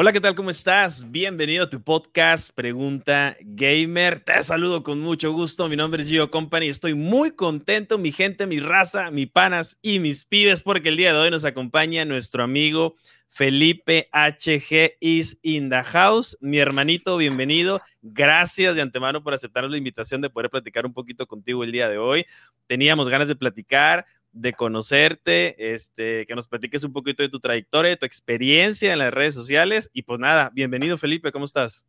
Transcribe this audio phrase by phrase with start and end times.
[0.00, 0.36] Hola, ¿qué tal?
[0.36, 1.10] ¿Cómo estás?
[1.10, 4.20] Bienvenido a tu podcast Pregunta Gamer.
[4.20, 5.68] Te saludo con mucho gusto.
[5.68, 6.68] Mi nombre es Gio Company.
[6.68, 11.12] Estoy muy contento, mi gente, mi raza, mis panas y mis pibes, porque el día
[11.12, 12.94] de hoy nos acompaña nuestro amigo
[13.26, 16.38] Felipe HG is in the house.
[16.40, 17.80] Mi hermanito, bienvenido.
[18.00, 21.88] Gracias de antemano por aceptar la invitación de poder platicar un poquito contigo el día
[21.88, 22.24] de hoy.
[22.68, 24.06] Teníamos ganas de platicar
[24.40, 29.00] de conocerte, este, que nos platiques un poquito de tu trayectoria, de tu experiencia en
[29.00, 29.90] las redes sociales.
[29.92, 31.86] Y pues nada, bienvenido Felipe, ¿cómo estás?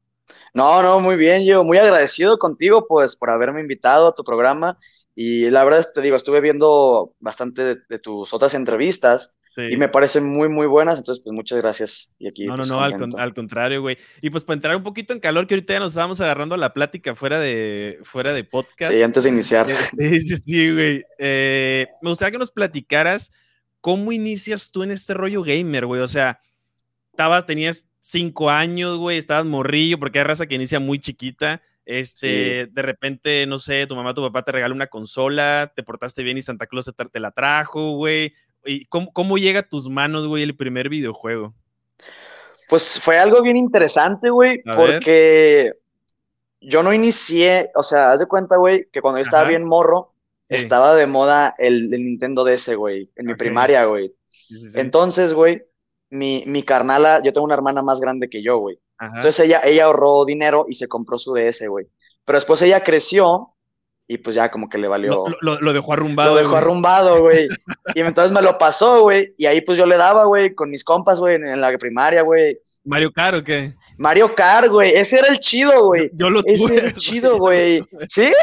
[0.53, 4.77] No, no, muy bien, yo muy agradecido contigo, pues, por haberme invitado a tu programa.
[5.15, 9.35] Y la verdad, te digo, estuve viendo bastante de tus otras entrevistas
[9.69, 12.15] y me parecen muy, muy buenas, entonces pues muchas gracias.
[12.19, 12.79] Y aquí, no, no, pues, no,
[13.17, 13.97] al, contrario, güey.
[14.21, 16.73] Y pues para entrar un poquito en calor, que ahorita ya nos estábamos agarrando la
[16.73, 18.93] plática fuera de, fuera de podcast.
[18.93, 19.69] Sí, antes de iniciar.
[19.69, 21.03] Eh, sí, sí, sí, güey.
[21.17, 23.31] Eh, me gustaría que nos platicaras
[23.81, 26.01] cómo inicias tú en este rollo gamer, güey.
[26.01, 26.39] O sea,
[27.11, 31.61] estabas, tenías cinco años, güey, estabas morrillo, porque hay raza que inicia muy chiquita.
[31.85, 36.21] Este, de repente, no sé, tu mamá, tu papá te regala una consola, te portaste
[36.21, 38.33] bien y Santa Claus te, te la trajo, güey.
[38.65, 41.53] ¿Y cómo, llega a tus manos, güey, el primer videojuego?
[42.67, 45.73] Pues fue algo bien interesante, güey, porque
[46.61, 50.13] yo no inicié, o sea, haz de cuenta, güey, que cuando yo estaba bien morro,
[50.47, 54.13] estaba de moda el, Nintendo DS, güey, en mi primaria, güey.
[54.75, 55.63] Entonces, güey,
[56.09, 58.79] mi, mi carnala, yo tengo una hermana más grande que yo, güey.
[58.99, 61.87] Entonces ella, ella ahorró dinero y se compró su DS, güey.
[62.25, 63.55] Pero después ella creció
[64.11, 65.23] y pues ya como que le valió.
[65.39, 66.31] Lo, dejó arrumbado.
[66.31, 67.47] Lo dejó arrumbado, güey.
[67.95, 69.31] y entonces me lo pasó, güey.
[69.37, 72.57] Y ahí pues yo le daba, güey, con mis compas, güey, en, la primaria, güey.
[72.83, 73.75] ¿Mario Kart o qué?
[73.99, 74.89] Mario Kart, güey.
[74.95, 76.09] Ese era el chido, güey.
[76.13, 76.53] Yo lo tuve.
[76.55, 77.83] Ese era el chido, güey.
[78.07, 78.33] ¿Sí?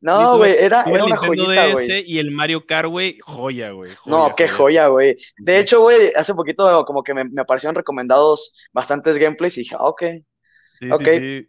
[0.00, 2.04] No, güey, era, era una joyita, güey.
[2.04, 3.92] Y el Mario Kart, güey, joya, güey.
[4.04, 5.16] No, qué joya, güey.
[5.38, 9.76] De hecho, güey, hace poquito como que me, me, aparecieron recomendados bastantes gameplays y dije,
[9.78, 10.02] ah, ok.
[10.80, 11.04] Sí, ok.
[11.04, 11.46] Sí, sí.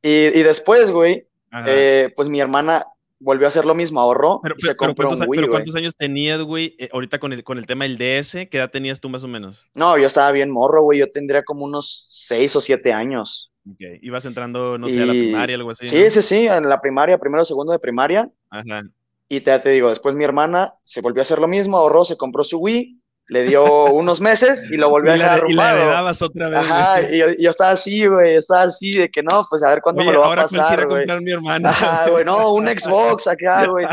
[0.00, 1.26] Y, y después, güey,
[1.66, 2.86] eh, pues mi hermana
[3.18, 5.74] volvió a hacer lo mismo, ahorró pero, y se compró ¿cuántos, un Wii, pero ¿cuántos
[5.74, 6.74] años tenías, güey?
[6.78, 9.28] Eh, ahorita con el, con el tema del DS, ¿qué edad tenías tú más o
[9.28, 9.66] menos?
[9.74, 10.98] No, yo estaba bien morro, güey.
[10.98, 13.52] Yo tendría como unos 6 o 7 años.
[13.70, 15.86] Ok, ibas entrando, no sé, a la primaria, algo así.
[15.86, 18.30] Sí, sí, sí, en la primaria, primero, segundo de primaria.
[18.50, 18.82] Ajá.
[19.28, 22.16] Y te, te digo, después mi hermana se volvió a hacer lo mismo, ahorró, se
[22.16, 25.76] compró su Wii le dio unos meses y lo volvió a dejar arrumbado.
[25.76, 26.58] Y la dabas otra vez.
[26.58, 30.04] Ajá, y yo, estaba así, güey, estaba así de que no, pues a ver cuándo
[30.04, 31.70] me lo va a pasar, comprar mi hermana.
[31.70, 33.86] Ajá, güey, no, un Xbox acá, güey.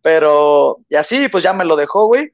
[0.00, 2.32] Pero, y así, pues ya me lo dejó, güey.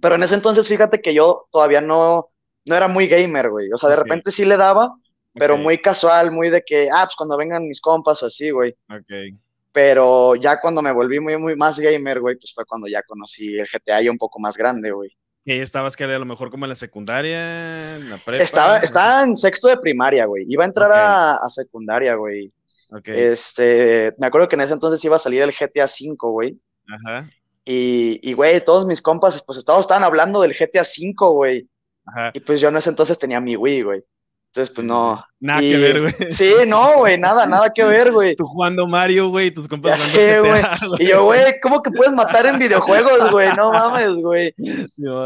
[0.00, 2.30] Pero en ese entonces, fíjate que yo todavía no,
[2.66, 3.72] no era muy gamer, güey.
[3.72, 4.94] O sea, de repente sí le daba,
[5.34, 8.74] pero muy casual, muy de que, ah, pues cuando vengan mis compas o así, güey.
[8.90, 9.38] Ok.
[9.72, 13.56] Pero ya cuando me volví muy, muy más gamer, güey, pues fue cuando ya conocí
[13.56, 15.10] el GTA ya un poco más grande, güey.
[15.44, 18.44] ¿Y estabas que a lo mejor como en la secundaria, en la prepa?
[18.44, 20.44] Estaba, estaba en sexto de primaria, güey.
[20.46, 22.52] Iba a entrar a, secundaria, güey.
[22.90, 23.18] Okay.
[23.18, 26.60] Este, me acuerdo que en ese entonces iba a salir el GTA V, güey.
[26.86, 27.30] Ajá.
[27.64, 31.68] Y, y, güey, todos mis compas, pues todos estaban hablando del GTA V, güey.
[32.04, 32.30] Ajá.
[32.34, 34.04] Y pues yo en ese entonces tenía mi Wii, güey.
[34.48, 35.22] Entonces, pues no.
[35.40, 36.32] Nada que ver, güey.
[36.32, 38.34] Sí, no, güey, nada, nada que ver, güey.
[38.34, 40.62] Tú jugando Mario, güey, tus compas güey.
[40.98, 43.54] Y yo, güey, ¿cómo que puedes matar en videojuegos, güey?
[43.56, 44.54] No mames, güey.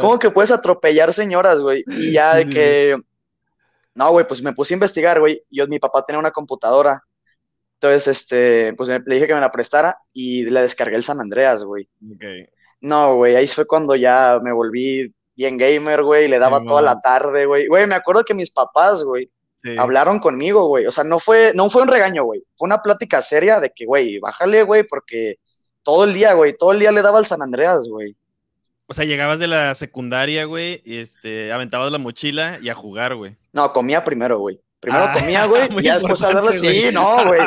[0.01, 1.85] ¿Cómo que puedes atropellar señoras, güey?
[1.89, 2.97] Y ya de que.
[3.95, 5.43] No, güey, pues me puse a investigar, güey.
[5.51, 7.01] Yo, mi papá tenía una computadora.
[7.75, 11.65] Entonces, este, pues le dije que me la prestara y le descargué el San Andreas,
[11.65, 11.89] güey.
[12.15, 12.25] Ok.
[12.81, 17.01] No, güey, ahí fue cuando ya me volví bien gamer, güey, le daba toda la
[17.01, 17.67] tarde, güey.
[17.67, 19.31] Güey, me acuerdo que mis papás, güey,
[19.79, 20.87] hablaron conmigo, güey.
[20.87, 22.43] O sea, no fue, no fue un regaño, güey.
[22.57, 25.37] Fue una plática seria de que, güey, bájale, güey, porque
[25.83, 28.17] todo el día, güey, todo el día le daba al San Andreas, güey.
[28.87, 33.15] O sea, llegabas de la secundaria, güey, y este, aventabas la mochila y a jugar,
[33.15, 33.37] güey.
[33.53, 34.61] No, comía primero, güey.
[34.81, 37.41] Primero ah, comía, güey, y ya después a darle, sí, no, güey.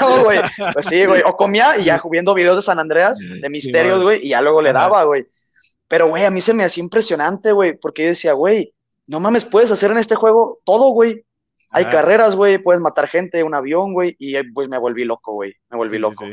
[0.00, 0.40] No, güey.
[0.72, 1.22] Pues sí, güey.
[1.24, 4.60] O comía y ya viendo videos de San Andreas, de misterios, güey, y ya luego
[4.60, 5.24] le daba, güey.
[5.92, 8.72] Pero, güey, a mí se me hacía impresionante, güey, porque yo decía, güey,
[9.08, 11.26] no mames, puedes hacer en este juego todo, güey.
[11.70, 15.54] Hay carreras, güey, puedes matar gente, un avión, güey, y pues me volví loco, güey,
[15.70, 16.24] me volví loco.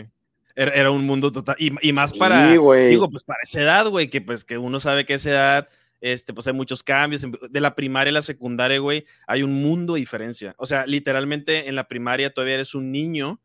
[0.55, 4.45] Era, un mundo total, y, más para, digo, pues para esa edad, güey, que pues
[4.45, 5.69] que uno sabe que esa edad,
[5.99, 9.95] este, pues hay muchos cambios, de la primaria a la secundaria, güey, hay un mundo
[9.95, 10.55] de diferencia.
[10.57, 13.41] O sea, literalmente en la primaria todavía eres un niño,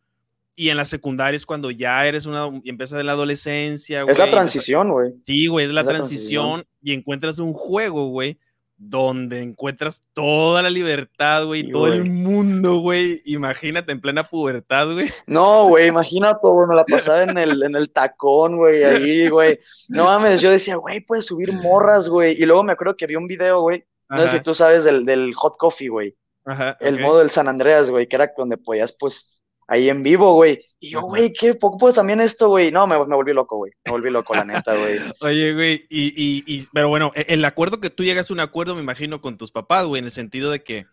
[0.56, 4.12] y en la secundaria es cuando ya eres una, y empiezas en la adolescencia, güey.
[4.12, 5.12] Es la transición, güey.
[5.24, 8.38] Sí, güey, es la, transición, y encuentras un juego, güey,
[8.76, 13.20] donde encuentras toda la libertad, güey, todo el mundo, güey.
[13.24, 15.10] Imagínate en plena pubertad, güey.
[15.26, 19.58] No, güey, imagínate, güey, me la pasaba en el, en el tacón, güey, ahí, güey.
[19.88, 22.40] No mames, yo decía, güey, puedes subir morras, güey.
[22.40, 25.04] Y luego me acuerdo que vi un video, güey, No sé si tú sabes del,
[25.04, 26.16] del hot coffee, güey.
[26.44, 26.76] Ajá.
[26.80, 30.60] El modo del San Andreas, güey, que era donde podías, pues, ahí en vivo, güey.
[30.80, 32.70] Y yo, güey, qué poco también esto, güey.
[32.70, 33.72] No, me, me, volví loco, güey.
[33.84, 34.98] Me volví loco, la neta, güey.
[35.20, 38.40] Oye, güey, y, y, y, pero bueno, e, el acuerdo que tú llegas a un
[38.40, 40.86] acuerdo, me imagino, con tus papás, güey, en el sentido de que,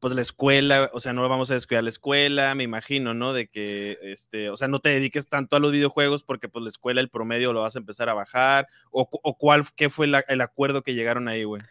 [0.00, 3.32] pues la escuela, o sea, no vamos a descuidar la escuela, me imagino, ¿no?
[3.32, 6.68] De que, este, o sea, no te dediques tanto a los videojuegos porque, pues la
[6.68, 10.40] escuela, el promedio lo vas a empezar a bajar, o, o cuál, qué fue el
[10.40, 11.62] acuerdo que llegaron ahí, güey.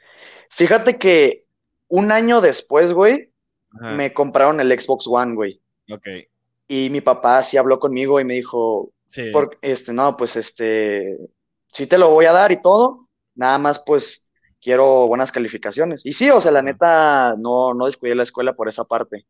[0.50, 1.45] Fíjate que
[1.88, 3.29] un año después, güey,
[3.71, 5.61] me compraron el Xbox One, güey.
[5.91, 6.07] Ok.
[6.75, 9.31] Y mi papá sí habló conmigo y me dijo, sí.
[9.62, 11.20] este, no, pues este,
[11.68, 16.04] sí te lo voy a dar y todo, nada más pues quiero buenas calificaciones.
[16.04, 19.28] Y sí, o sea, la neta, no, no descuidé la escuela por esa parte.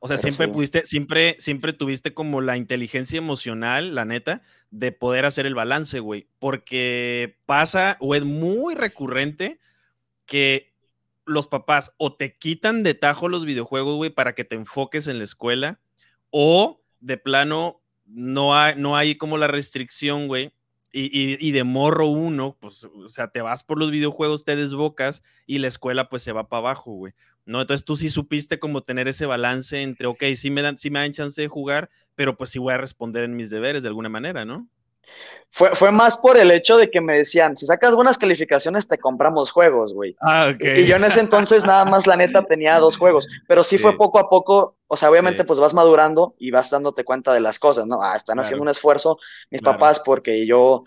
[0.00, 4.40] O sea, siempre pudiste, siempre, siempre tuviste como la inteligencia emocional, la neta,
[4.70, 6.26] de poder hacer el balance, güey.
[6.38, 9.60] Porque pasa o es muy recurrente
[10.24, 10.72] que
[11.26, 15.18] los papás o te quitan de tajo los videojuegos, güey, para que te enfoques en
[15.18, 15.80] la escuela,
[16.30, 20.52] o de plano no hay, no hay como la restricción, güey.
[20.90, 25.58] Y, de morro uno, pues, o sea, te vas por los videojuegos, te desbocas y
[25.58, 27.12] la escuela pues se va para abajo, güey.
[27.44, 27.60] ¿No?
[27.60, 30.98] Entonces tú sí supiste como tener ese balance entre, ok, sí me dan, sí me
[30.98, 34.08] dan chance de jugar, pero pues sí voy a responder en mis deberes de alguna
[34.08, 34.68] manera, ¿no?
[35.50, 38.98] Fue, fue más por el hecho de que me decían, si sacas buenas calificaciones, te
[38.98, 40.14] compramos juegos, güey.
[40.20, 40.52] Ah.
[40.60, 43.96] Y yo en ese entonces nada más, la neta, tenía dos juegos, pero sí, fue
[43.96, 47.58] poco a poco, o sea, obviamente pues vas madurando y vas dándote cuenta de las
[47.58, 48.02] cosas, ¿no?
[48.02, 49.18] Ah, están haciendo un esfuerzo
[49.50, 50.84] mis papás porque yo,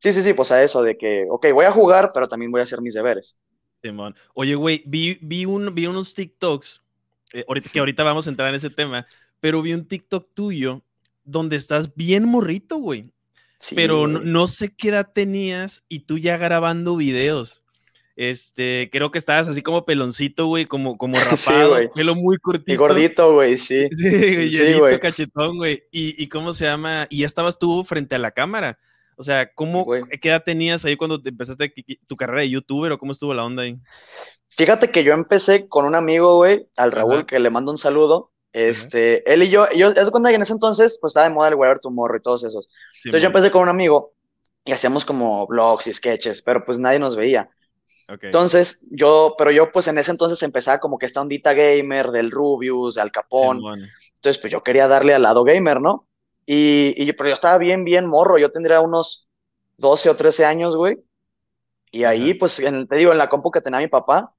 [0.00, 2.60] sí, sí, sí, pues a eso de que, ok, voy a jugar, pero también voy
[2.60, 3.40] a hacer mis deberes.
[3.80, 4.14] Simón.
[4.34, 6.82] Oye, güey, vi, vi, un, vi unos TikToks,
[7.32, 9.06] eh, ahorita, que ahorita vamos a entrar en ese tema,
[9.38, 10.82] pero vi un TikTok tuyo
[11.22, 13.10] donde estás bien morrito, güey
[13.74, 17.62] pero no, sé qué edad tenías y tú ya grabando videos.
[18.16, 22.72] Este, creo que estabas así como peloncito, güey, como, como rapado, pelo muy cortito.
[22.72, 23.88] Y gordito, güey, sí.
[23.96, 25.00] Sí, sí, güey.
[25.00, 25.84] cachetón, güey.
[25.90, 27.06] ¿Y, ¿Y, cómo se llama?
[27.08, 28.78] Y ya estabas tú frente a la cámara.
[29.20, 29.86] O sea, ¿cómo,
[30.22, 31.70] ¿qué edad tenías ahí cuando empezaste
[32.06, 33.78] tu carrera de youtuber o cómo estuvo la onda ahí?
[34.48, 38.32] Fíjate que yo empecé con un amigo, güey, al Raúl, que le mando un saludo.
[38.52, 41.48] Este, él y yo, yo, es cuenta que en ese entonces, pues estaba de moda
[41.48, 42.68] el Whatever Tomorrow y todos esos.
[43.04, 44.12] entonces yo empecé con un amigo
[44.64, 47.50] y hacíamos como vlogs y sketches, pero pues nadie nos veía.
[48.22, 52.30] Entonces, yo, pero yo pues en ese entonces empezaba como que esta ondita gamer del
[52.30, 53.58] Rubius, de Al Capón.
[54.14, 56.06] entonces, pues yo quería darle al lado gamer, ¿no?
[56.44, 59.30] Y, y, pero yo estaba bien, bien morro, yo tendría unos
[59.78, 60.98] 12 o 13 años, güey.
[61.92, 64.34] Y ahí, pues, te digo, en la compu que tenía mi papá,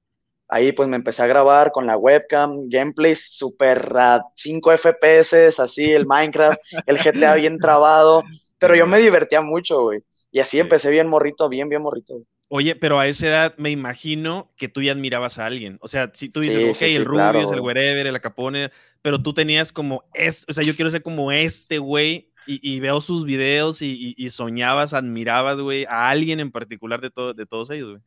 [0.52, 5.90] Ahí pues me empecé a grabar con la webcam, gameplays super a 5 FPS, así
[5.90, 8.22] el Minecraft, el GTA bien trabado,
[8.58, 10.00] pero yo me divertía mucho, güey.
[10.30, 12.16] Y así empecé bien morrito, bien, bien morrito.
[12.48, 15.78] Oye, pero a esa edad me imagino que tú ya admirabas a alguien.
[15.80, 18.70] O sea, si tú dices, ok, el Rubius, el Wherever, el Acapone,
[19.00, 23.00] pero tú tenías como, es, o sea, yo quiero ser como este güey y, veo
[23.00, 27.70] sus videos y, y soñabas, admirabas, güey, a alguien en particular de, todo, de todos
[27.70, 28.02] ellos, güey.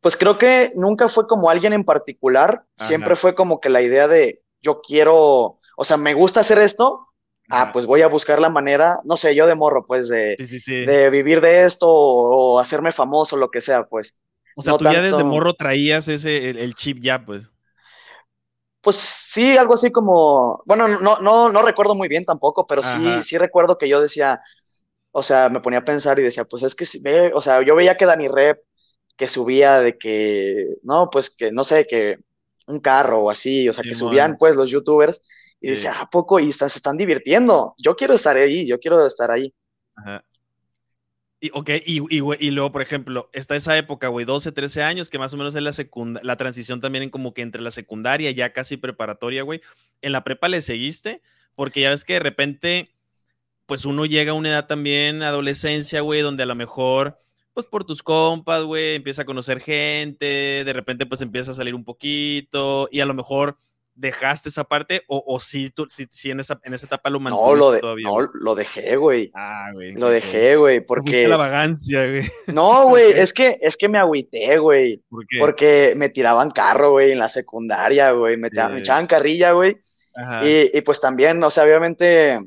[0.00, 4.06] Pues creo que nunca fue como alguien en particular, siempre fue como que la idea
[4.06, 7.08] de yo quiero, o sea, me gusta hacer esto,
[7.50, 10.36] ah, pues voy a buscar la manera, no sé, yo de morro, pues de,
[10.68, 14.20] de vivir de esto o, hacerme famoso, lo que sea, pues.
[14.56, 17.52] O sea, tú ya desde morro traías ese, el, chip ya, pues.
[18.80, 23.22] Pues sí, algo así como, bueno, no, no, no recuerdo muy bien tampoco, pero sí,
[23.22, 24.40] sí recuerdo que yo decía,
[25.10, 27.74] o sea, me ponía a pensar y decía, pues es que, ve, o sea, yo
[27.74, 28.62] veía que Dani Rep
[29.18, 32.18] que subía de que, no, pues que no sé, que
[32.68, 35.22] un carro o así, o sea, que subían pues los youtubers
[35.60, 36.38] y decía, ¿a poco?
[36.38, 37.74] Y están, se están divirtiendo.
[37.78, 39.52] Yo quiero estar ahí, yo quiero estar ahí.
[39.96, 40.24] Ajá.
[41.40, 45.18] Y, ok, y, y, luego, por ejemplo, está esa época, güey, 12, 13 años, que
[45.18, 48.30] más o menos es la secundaria, la transición también en como que entre la secundaria,
[48.32, 49.60] ya casi preparatoria, güey.
[50.00, 51.22] ¿En la prepa le seguiste?
[51.56, 52.88] Porque ya ves que de repente,
[53.66, 57.14] pues uno llega a una edad también, adolescencia, güey, donde a lo mejor
[57.58, 61.74] pues por tus compas, güey, empieza a conocer gente, de repente pues empieza a salir
[61.74, 63.58] un poquito y a lo mejor
[63.96, 67.50] dejaste esa parte o, o sí, tú, sí en, esa, en esa etapa lo mantuviste
[67.50, 68.06] no, lo de, todavía?
[68.06, 69.32] No, lo dejé, güey.
[69.34, 69.90] Ah, güey.
[69.94, 71.26] Lo dejé, güey, porque...
[71.26, 72.30] la vagancia, güey.
[72.46, 75.02] No, güey, es que, es que me agüité, güey.
[75.10, 75.38] ¿Por qué?
[75.40, 79.76] Porque me tiraban carro, güey, en la secundaria, güey, me, echaban carrilla, güey.
[80.44, 82.38] Y, y, pues también, o sea, obviamente,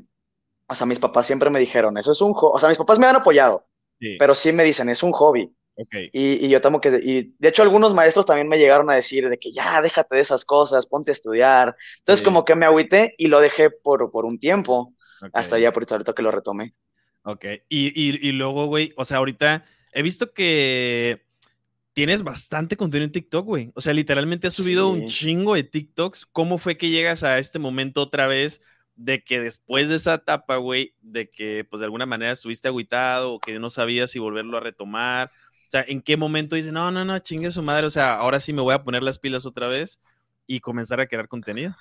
[0.68, 2.32] o sea, mis papás siempre me dijeron, eso es un...
[2.34, 3.66] O sea, mis papás me han apoyado,
[4.18, 5.50] pero sí me dicen, es un hobby.
[6.12, 9.38] Y, yo tengo que, y de hecho algunos maestros también me llegaron a decir de
[9.38, 11.76] que ya, déjate de esas cosas, ponte a estudiar.
[12.00, 14.94] Entonces como que me agüité y lo dejé por, por un tiempo,
[15.32, 16.74] hasta ya por ahorita que lo retomé.
[17.24, 21.24] Ok, y, y, y luego, güey, o sea, ahorita he visto que
[21.92, 23.72] tienes bastante contenido en TikTok, güey.
[23.74, 26.26] O sea, literalmente has subido un chingo de TikToks.
[26.26, 28.60] ¿Cómo fue que llegas a este momento otra vez
[29.04, 33.34] de que después de esa etapa, güey, de que pues de alguna manera estuviste agüitado
[33.34, 35.28] o que no sabías si volverlo a retomar?
[35.28, 37.86] O sea, ¿en qué momento dices, no, no, no, chingue su madre?
[37.86, 39.98] O sea, ahora sí me voy a poner las pilas otra vez
[40.46, 41.74] y comenzar a crear contenido.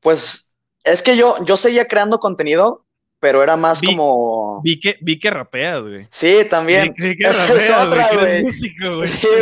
[0.00, 2.86] Pues es que yo, yo seguía creando contenido,
[3.18, 4.62] pero era más como.
[4.62, 6.06] Vi que, vi que rapeas, güey.
[6.12, 6.94] Sí, también.
[6.96, 8.44] esa es otra, güey.
[8.52, 8.70] Sí,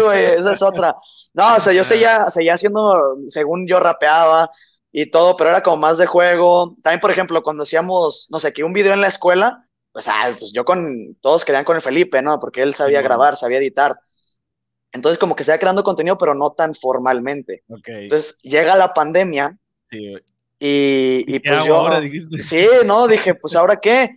[0.02, 0.96] güey, esa es otra.
[1.34, 4.50] No, o sea, yo seguía, seguía haciendo, según yo rapeaba
[4.92, 6.76] y todo, pero era como más de juego.
[6.82, 10.34] También, por ejemplo, cuando hacíamos, no sé, que un video en la escuela, pues, ah,
[10.38, 11.16] pues yo con.
[11.20, 12.38] Todos querían con el Felipe, ¿no?
[12.38, 13.98] Porque él sabía grabar, sabía editar.
[14.92, 17.64] Entonces, como que se iba creando contenido, pero no tan formalmente.
[17.68, 19.58] Entonces, llega la pandemia.
[19.90, 20.22] Sí, güey
[20.60, 22.02] y, pues yo, ahora,
[22.40, 24.10] sí, no, dije, pues ahora qué.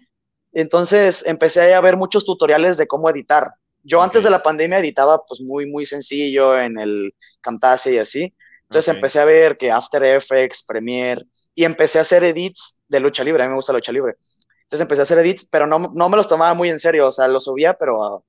[0.54, 3.52] Entonces empecé a ver muchos tutoriales de cómo editar.
[3.84, 8.34] Yo antes de la pandemia editaba pues muy, muy sencillo en el Camtasia y así.
[8.72, 13.22] Entonces empecé a ver que After Effects, Premiere, y empecé a hacer edits de lucha
[13.22, 13.44] libre.
[13.44, 14.16] A mí me gusta la lucha libre.
[14.62, 17.08] Entonces empecé a hacer edits, pero no, no me los tomaba muy en serio.
[17.08, 18.24] O sea, los subía, pero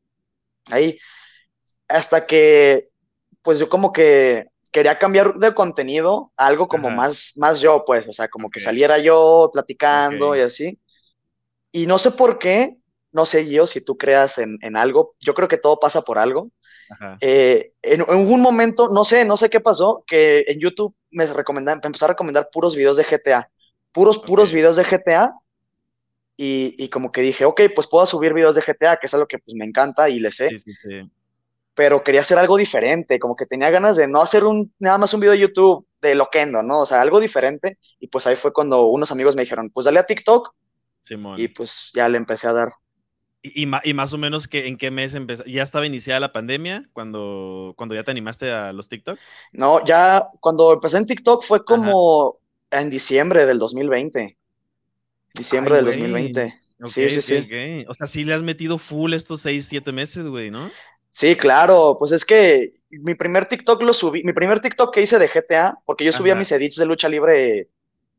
[0.66, 0.98] ahí.
[1.86, 2.88] Hasta que,
[3.42, 8.08] pues yo como que quería cambiar de contenido a algo como más, más yo, pues,
[8.08, 10.80] o sea, como que saliera yo platicando y así.
[11.70, 12.78] Y no sé por qué,
[13.12, 16.18] no sé yo si tú creas en, en algo, yo creo que todo pasa por
[16.18, 16.50] algo.
[17.20, 21.72] Eh, en, un momento, no sé, no sé qué pasó, que en YouTube me, me
[21.82, 23.50] empezó a recomendar puros videos de GTA,
[23.92, 25.32] puros, puros videos de GTA.
[26.36, 29.26] Y, y, como que dije, ok, pues puedo subir videos de GTA, que es algo
[29.26, 30.48] que pues me encanta y le sé.
[30.48, 31.10] Sí, sí, sí
[31.74, 35.14] pero quería hacer algo diferente, como que tenía ganas de no hacer un, nada más
[35.14, 36.80] un video de YouTube de loquendo, ¿no?
[36.80, 37.78] O sea, algo diferente.
[37.98, 40.54] Y pues ahí fue cuando unos amigos me dijeron, pues dale a TikTok.
[41.00, 41.40] Simón.
[41.40, 42.72] Y pues ya le empecé a dar.
[43.42, 45.44] ¿Y, y, más o menos que, en qué mes empezó?
[45.44, 49.20] ¿Ya estaba iniciada la pandemia cuando, cuando ya te animaste a los TikToks?
[49.52, 52.38] No, ya cuando empecé en TikTok fue como
[52.70, 54.36] en diciembre del 2020.
[55.34, 56.54] Diciembre del 2020.
[56.86, 57.84] sí, sí, sí.
[57.88, 60.70] O sea, sí le has metido full estos seis, siete meses, güey, ¿no?
[61.10, 65.18] Sí, claro, pues es que mi primer TikTok lo subí, mi primer TikTok que hice
[65.18, 67.68] de GTA, porque yo subía mis edits de lucha libre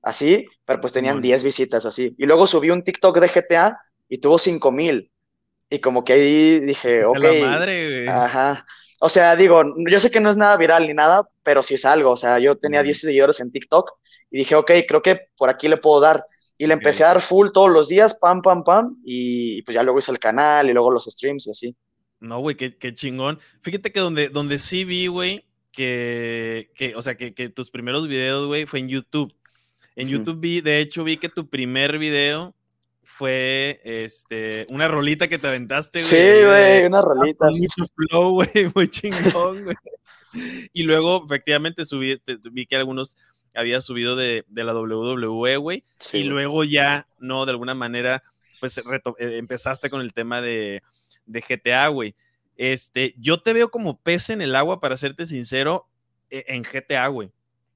[0.01, 2.13] así, pero pues tenían 10 visitas así.
[2.17, 5.11] Y luego subí un TikTok de GTA y tuvo 5 mil.
[5.69, 7.17] Y como que ahí dije, ok.
[7.17, 8.07] La madre, güey.
[8.07, 8.65] Ajá.
[8.99, 11.83] O sea, digo, yo sé que no es nada viral ni nada, pero sí es
[11.83, 12.11] algo.
[12.11, 13.91] O sea, yo tenía 10 seguidores en TikTok
[14.31, 16.23] y dije, ok, creo que por aquí le puedo dar.
[16.57, 18.95] Y le empecé a dar full todos los días, pam, pam, pam.
[19.03, 21.75] Y pues ya luego hice el canal y luego los streams y así.
[22.21, 23.39] No, güey, qué, chingón.
[23.61, 28.07] Fíjate que donde, donde sí vi, güey, que, que, o sea, que, que tus primeros
[28.07, 29.35] videos, güey, fue en YouTube.
[29.97, 32.55] En YouTube vi, de hecho, vi que tu primer video
[33.03, 36.09] fue este, una rolita que te aventaste, güey.
[36.09, 37.47] Sí, güey, una rolita.
[37.95, 39.75] flow, güey, muy chingón, güey.
[40.73, 43.15] Y luego, efectivamente, subí, vi que algunos
[43.53, 45.83] habías subido de, de la WWE, güey.
[46.11, 48.23] Y luego ya, no, de alguna manera,
[48.59, 48.83] pues eh,
[49.37, 50.81] empezaste con el tema de,
[51.25, 52.15] de GTA, güey.
[52.55, 55.87] Este, yo te veo como pez en el agua, para serte sincero,
[56.29, 57.31] e, en GTA, güey.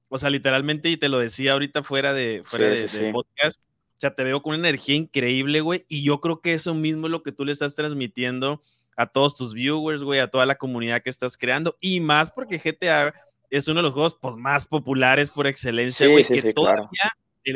[0.08, 3.67] O sea, literalmente, y te lo decía ahorita fuera de, fuera de, podcast,
[3.98, 7.08] o sea, te veo con una energía increíble, güey, y yo creo que eso mismo
[7.08, 8.62] es lo que tú le estás transmitiendo
[8.96, 12.58] a todos tus viewers, güey, a toda la comunidad que estás creando, y más porque
[12.58, 13.12] GTA
[13.50, 17.12] es uno de los juegos pues, más populares por excelencia, güey, que todavía,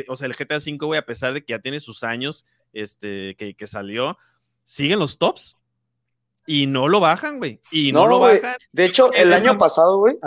[0.09, 3.35] o sea, el GTA V, güey, a pesar de que ya tiene sus años, este,
[3.35, 4.17] que, que salió,
[4.65, 5.57] siguen los tops,
[6.45, 7.61] y no lo bajan, güey.
[7.71, 8.57] Y no, lo bajan.
[8.73, 10.17] De hecho, el, año, pasado, güey.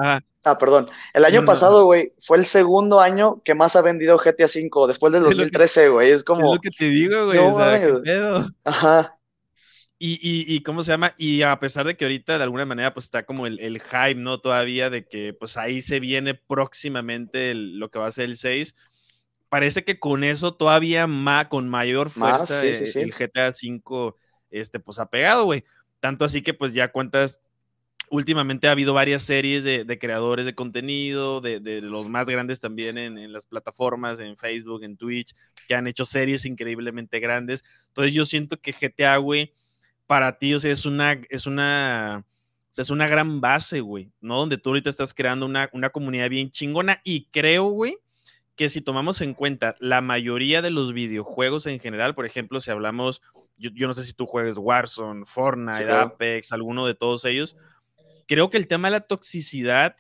[0.47, 0.88] Ah, perdón.
[1.12, 5.12] El año pasado, güey, fue el segundo año que más ha vendido GTA V después
[5.12, 6.12] del 2013, güey.
[6.12, 6.47] Es, como.
[6.47, 7.38] Es lo que te digo, güey.
[7.38, 8.49] o sea, ¿qué pedo?
[8.62, 9.19] Ajá.
[9.99, 12.93] Y, y, y, cómo se llama, y a pesar de que ahorita de alguna manera
[12.95, 14.38] pues está como el, el hype, ¿no?
[14.38, 18.76] Todavía de que pues ahí se viene próximamente lo que va a ser el 6,
[19.49, 24.15] parece que con eso todavía más, con mayor fuerza el GTA V
[24.50, 25.65] este, pues ha pegado, güey.
[25.99, 27.41] Tanto así que pues ya cuentas,
[28.11, 33.33] últimamente ha habido varias series de, creadores de contenido, de, los más grandes también en,
[33.33, 35.35] las plataformas, en Facebook, en Twitch,
[35.67, 37.65] que han hecho series increíblemente grandes.
[37.89, 39.55] Entonces yo siento que GTA, güey,
[40.07, 42.25] para ti, o sea, es una, es una,
[42.77, 44.39] es una gran base, güey, ¿no?
[44.39, 47.99] Donde tú ahorita estás creando una, una comunidad bien chingona y creo, güey,
[48.55, 52.71] que si tomamos en cuenta la mayoría de los videojuegos en general, por ejemplo, si
[52.71, 53.21] hablamos
[53.59, 57.57] yo, no sé si tú juegues Warzone, Fortnite, Apex, alguno de todos ellos.
[58.26, 59.97] Creo que el tema de la toxicidad,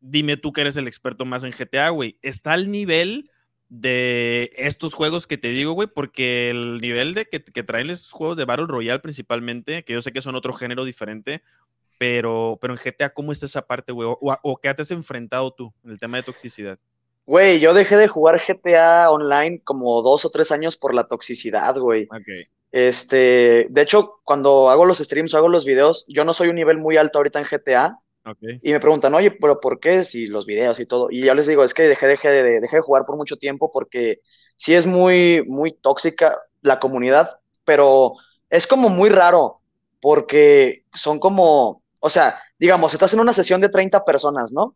[0.00, 3.30] dime tú que eres el experto más en GTA, güey, está al nivel
[3.68, 8.12] de estos juegos que te digo, güey, porque el nivel de que, que traen esos
[8.12, 11.42] juegos de Battle Royale principalmente, que yo sé que son otro género diferente,
[11.98, 14.08] pero, pero en GTA, ¿cómo está esa parte, güey?
[14.08, 16.78] O, o, qué te has enfrentado tú en el tema de toxicidad?
[17.26, 21.76] Güey, yo dejé de jugar GTA online como dos o tres años por la toxicidad,
[21.78, 22.04] güey.
[22.10, 22.28] Ok.
[22.76, 26.56] Este, de hecho, cuando hago los streams o hago los videos, yo no soy un
[26.56, 28.00] nivel muy alto ahorita en GTA.
[28.26, 28.58] Okay.
[28.64, 30.02] Y me preguntan, oye, pero ¿por qué?
[30.02, 31.06] Si los videos y todo.
[31.08, 33.70] Y yo les digo, es que dejé, dejé, de, dejé de jugar por mucho tiempo
[33.70, 34.22] porque
[34.56, 38.14] sí es muy, muy tóxica la comunidad, pero
[38.50, 39.60] es como muy raro
[40.00, 44.74] porque son como, o sea, digamos, estás en una sesión de 30 personas, ¿no?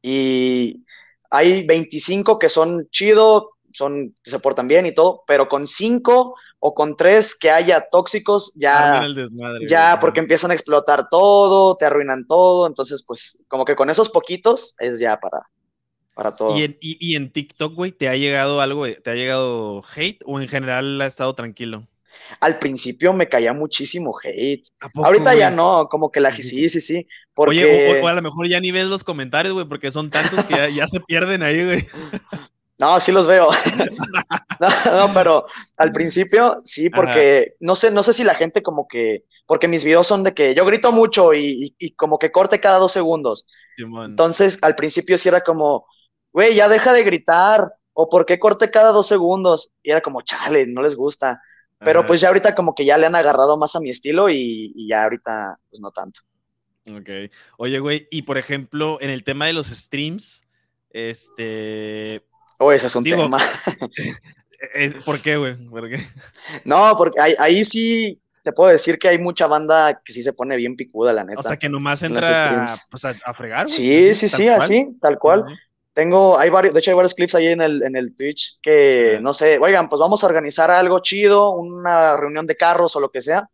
[0.00, 0.82] Y
[1.28, 6.74] hay 25 que son chido, son, se portan bien y todo, pero con 5 o
[6.74, 9.04] con 3 que haya tóxicos, ya,
[9.68, 14.08] ya porque empiezan a explotar todo, te arruinan todo, entonces pues como que con esos
[14.08, 15.42] poquitos es ya para,
[16.14, 16.56] para todo.
[16.56, 20.40] ¿Y en, y en TikTok, güey, te ha llegado algo, te ha llegado hate o
[20.40, 21.88] en general ha estado tranquilo?
[22.38, 24.64] Al principio me caía muchísimo hate.
[24.94, 27.08] Ahorita ya no, como que la sí, sí, sí.
[27.34, 27.64] Porque...
[27.64, 30.72] Oye, o, a lo mejor ya ni ves los comentarios, güey, porque son tantos que
[30.72, 31.86] ya, se pierden ahí, güey.
[32.82, 33.48] No, sí los veo.
[34.60, 35.46] no, pero
[35.76, 39.84] al principio sí, porque no sé, no sé si la gente como que, porque mis
[39.84, 43.46] videos son de que yo grito mucho y, como que corte cada dos segundos.
[43.78, 45.86] Entonces, al principio sí era como,
[46.32, 49.70] güey, ya deja de gritar, o por qué corte cada dos segundos.
[49.80, 51.40] Y era como, chale, no les gusta.
[51.78, 54.74] Pero pues ya ahorita como que ya le han agarrado más a mi estilo y,
[54.88, 56.22] ya ahorita pues no tanto.
[56.92, 57.30] Ok.
[57.58, 60.42] Oye, güey, y por ejemplo, en el tema de los streams,
[60.90, 62.26] este...
[62.62, 63.38] Oh, ese es un tema.
[65.04, 65.56] ¿Por qué, güey?
[66.64, 70.56] No, porque ahí, sí te puedo decir que hay mucha banda que sí se pone
[70.56, 71.40] bien picuda, la neta.
[71.40, 73.68] O sea, que nomás entra pues, a, fregar.
[73.68, 75.44] Sí, sí, sí, así, tal cual.
[75.92, 79.18] Tengo, hay varios, de hecho hay varios clips ahí en el, en el Twitch que,
[79.20, 83.10] no sé, oigan, pues vamos a organizar algo chido, una reunión de carros o lo
[83.10, 83.50] que sea,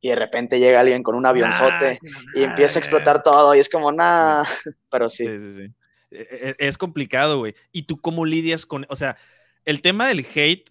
[0.00, 1.98] y de repente llega alguien con un avionzote
[2.34, 4.46] y empieza a explotar todo, y es como, nada,
[4.90, 5.26] pero sí.
[5.26, 5.74] Sí, sí, sí.
[6.12, 7.54] E, e, es complicado, güey.
[7.72, 9.16] ¿Y tú cómo lidias con, o sea,
[9.64, 10.70] el tema del hate,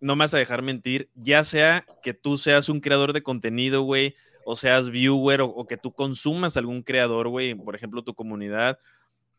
[0.00, 3.82] no me vas a dejar mentir, ya sea que tú seas un creador de contenido,
[3.82, 8.14] güey, o seas viewer, o, o que tú consumas algún creador, güey, por ejemplo, tu
[8.14, 8.78] comunidad,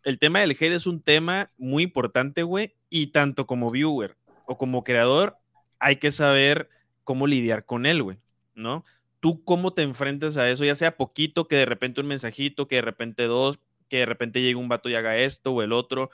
[0.05, 4.58] el tema del hate es un tema muy importante, güey, y tanto como viewer o
[4.58, 5.38] como creador,
[5.79, 6.69] hay que saber
[7.03, 8.19] cómo lidiar con él, güey,
[8.53, 8.86] ¿no?
[9.19, 10.63] ¿Tú cómo te enfrentas a eso?
[10.63, 14.41] Ya sea poquito, que de repente un mensajito, que de repente dos, que de repente
[14.41, 16.09] llegue un vato y haga esto o el otro.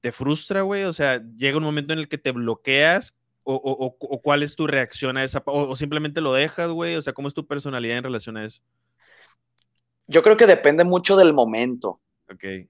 [0.00, 0.84] ¿Te frustra, güey?
[0.84, 3.14] O sea, llega un momento en el que te bloqueas
[3.50, 7.28] o, cuál es tu reacción a esa, o, simplemente lo dejas, güey, o sea, ¿cómo
[7.28, 8.60] es tu personalidad en relación a eso?
[10.06, 12.00] Yo creo que depende mucho del momento.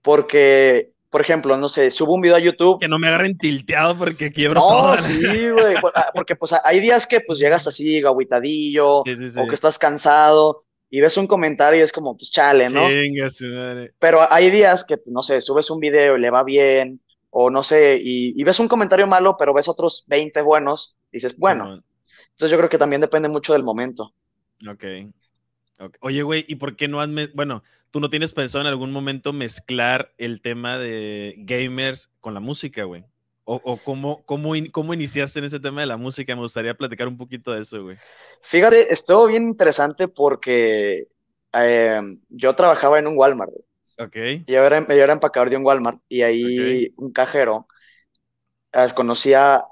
[0.02, 2.78] Porque, por ejemplo, no sé, subo un video a YouTube.
[2.78, 4.96] Que no me agarren tilteado porque quiebro todo.
[4.98, 5.74] sí, güey.
[5.80, 10.64] Pues, ah, porque pues hay días que pues llegas así, aguitadillo, o que estás cansado
[10.90, 12.87] y ves un comentario y es como, pues chale, ¿no?
[13.98, 17.62] Pero hay días que, no sé, subes un video y le va bien, o no
[17.62, 21.83] sé, y, ves un comentario malo, pero ves otros 20 buenos, y dices, bueno.
[22.31, 24.14] Entonces yo creo que también depende mucho del momento.
[24.66, 24.85] Ok.
[26.01, 29.33] Oye, güey, ¿y por qué no has, bueno, tú no tienes pensado en algún momento
[29.33, 33.05] mezclar el tema de gamers con la música, güey?
[33.50, 36.34] ¿O, cómo, cómo, cómo, iniciaste en ese tema de la música?
[36.37, 37.96] Me gustaría platicar un poquito de eso, güey.
[38.42, 41.08] Fíjate, estuvo bien interesante porque
[41.54, 43.50] em, yo trabajaba en un Walmart.
[43.98, 44.16] Ok.
[44.46, 47.66] Yo era, yo era empacador de un Walmart y ahí un cajero
[48.74, 49.64] uh, conocía,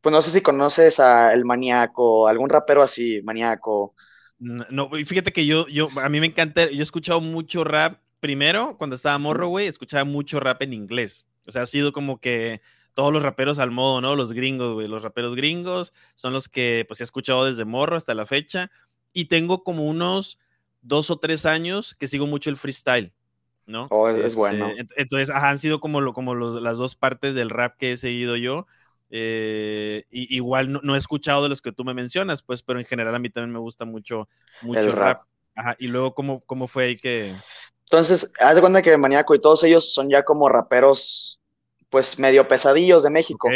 [0.00, 3.94] pues no sé si conoces a El Maníaco, algún rapero así, Maníaco.
[4.38, 8.78] No, fíjate que yo, yo, a mí me encanta, yo he escuchado mucho rap, primero,
[8.78, 11.26] cuando estaba morro, güey, escuchaba mucho rap en inglés.
[11.46, 12.60] O sea, ha sido como que
[12.94, 14.16] todos los raperos al modo, ¿no?
[14.16, 18.14] Los gringos, güey, los raperos gringos son los que, pues, he escuchado desde morro hasta
[18.14, 18.70] la fecha.
[19.12, 20.38] Y tengo como unos
[20.82, 23.12] dos o tres años que sigo mucho el freestyle,
[23.66, 23.86] ¿no?
[23.90, 24.68] Oh, es, bueno.
[24.76, 28.36] Este, entonces, han sido como, lo, como las dos partes del rap que he seguido
[28.36, 28.66] yo.
[29.12, 33.14] Eh, igual no, he escuchado de los que tú me mencionas, pues, pero en general
[33.14, 34.28] a mí también me gusta mucho,
[34.62, 35.22] mucho el rap.
[35.78, 37.34] y luego, ¿cómo, ¿cómo fue ahí que...?
[37.90, 41.40] Entonces, haz de cuenta que Maníaco y todos ellos son ya como raperos,
[41.88, 43.48] pues, medio pesadillos de México.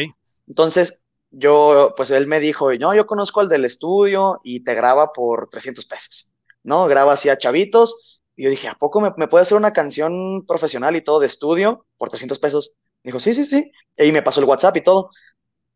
[0.48, 5.12] Entonces, yo, pues, él me dijo, no, yo conozco al del estudio y te graba
[5.12, 6.32] por 300 pesos,
[6.64, 6.86] ¿no?
[6.86, 8.20] Graba así a chavitos.
[8.36, 11.26] Y yo dije, ¿a poco me, me puede hacer una canción profesional y todo de
[11.26, 12.76] estudio por 300 pesos?
[13.04, 13.70] dijo, sí, sí, sí.
[13.98, 15.10] Y me pasó el WhatsApp y todo.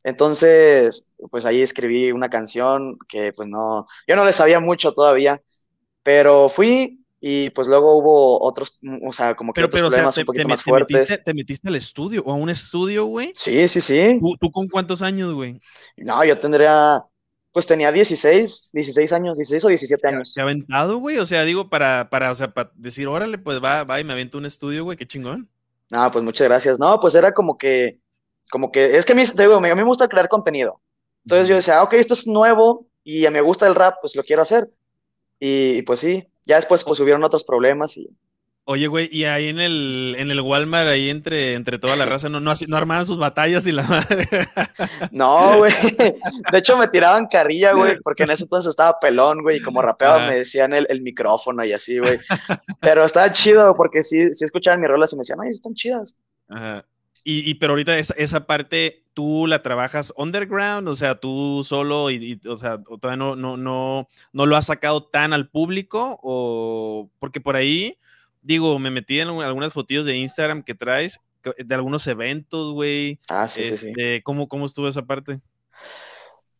[0.04, 5.42] Entonces, pues ahí escribí una canción que pues no, yo no le sabía mucho todavía,
[6.02, 10.48] pero fui y pues luego hubo otros, o sea, como que otros problemas un poquito
[10.48, 11.24] más fuertes.
[11.24, 13.32] ¿Te metiste al estudio o a un estudio, güey?
[13.34, 14.20] Sí, sí, sí.
[14.40, 15.60] ¿Tú, con cuántos años, güey?
[15.96, 17.04] No, yo tendría,
[17.50, 20.32] pues tenía 16, 16 años, 16 o 17 años.
[20.32, 21.18] ¿Se ha aventado, güey?
[21.18, 24.12] O sea, digo, para, para, o sea, para decir, órale, pues va, va y me
[24.12, 25.48] avento un estudio, güey, qué chingón.
[25.90, 26.78] Ah, pues muchas gracias.
[26.78, 27.98] No, pues era como que,
[28.52, 30.80] como que, es que a mí, te digo, a mí me gusta crear contenido.
[31.24, 34.22] Entonces yo decía, ah, ok, esto es nuevo y me gusta el rap, pues lo
[34.22, 34.70] quiero hacer.
[35.40, 38.10] Y, y pues sí, ya después pues hubieron otros problemas y
[38.70, 42.28] Oye, güey, y ahí en el, en el Walmart, ahí entre, entre toda la raza,
[42.28, 44.28] ¿no, no, no armaban sus batallas y la madre?
[45.10, 45.72] No, güey.
[46.52, 49.80] De hecho, me tiraban carrilla, güey, porque en ese entonces estaba pelón, güey, y como
[49.80, 52.18] rapeaba me decían el, el, micrófono y así, güey.
[52.78, 56.20] Pero estaba chido, porque sí, sí escuchaban mis rolas y me decían, ay, están chidas.
[56.50, 56.84] Ajá.
[57.30, 60.88] Y, y, pero ahorita esa, esa, parte, ¿tú la trabajas underground?
[60.88, 64.66] O sea, tú solo y, y o sea, todavía no, no, no, no lo has
[64.66, 67.98] sacado tan al público, o porque por ahí
[68.40, 71.20] digo, me metí en algunas fotillos de Instagram que traes,
[71.58, 73.18] de algunos eventos, güey.
[73.28, 73.88] Ah, sí, sí, sí.
[73.90, 75.40] Este, ¿cómo, ¿Cómo estuvo esa parte?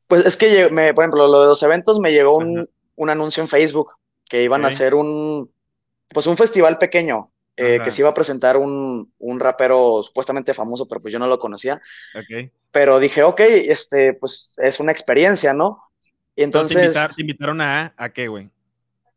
[0.07, 3.43] Pues es que, me, por ejemplo, lo de los eventos me llegó un, un anuncio
[3.43, 3.93] en Facebook
[4.29, 4.67] que iban okay.
[4.67, 5.51] a hacer un,
[6.11, 10.87] pues un festival pequeño, eh, que se iba a presentar un, un, rapero supuestamente famoso,
[10.87, 11.81] pero pues yo no lo conocía.
[12.15, 12.51] Okay.
[12.71, 15.83] Pero dije, ok, este, pues es una experiencia, ¿no?
[16.37, 16.79] Y entonces...
[16.79, 18.51] ¿Te, invitar, te invitaron a, a qué, güey?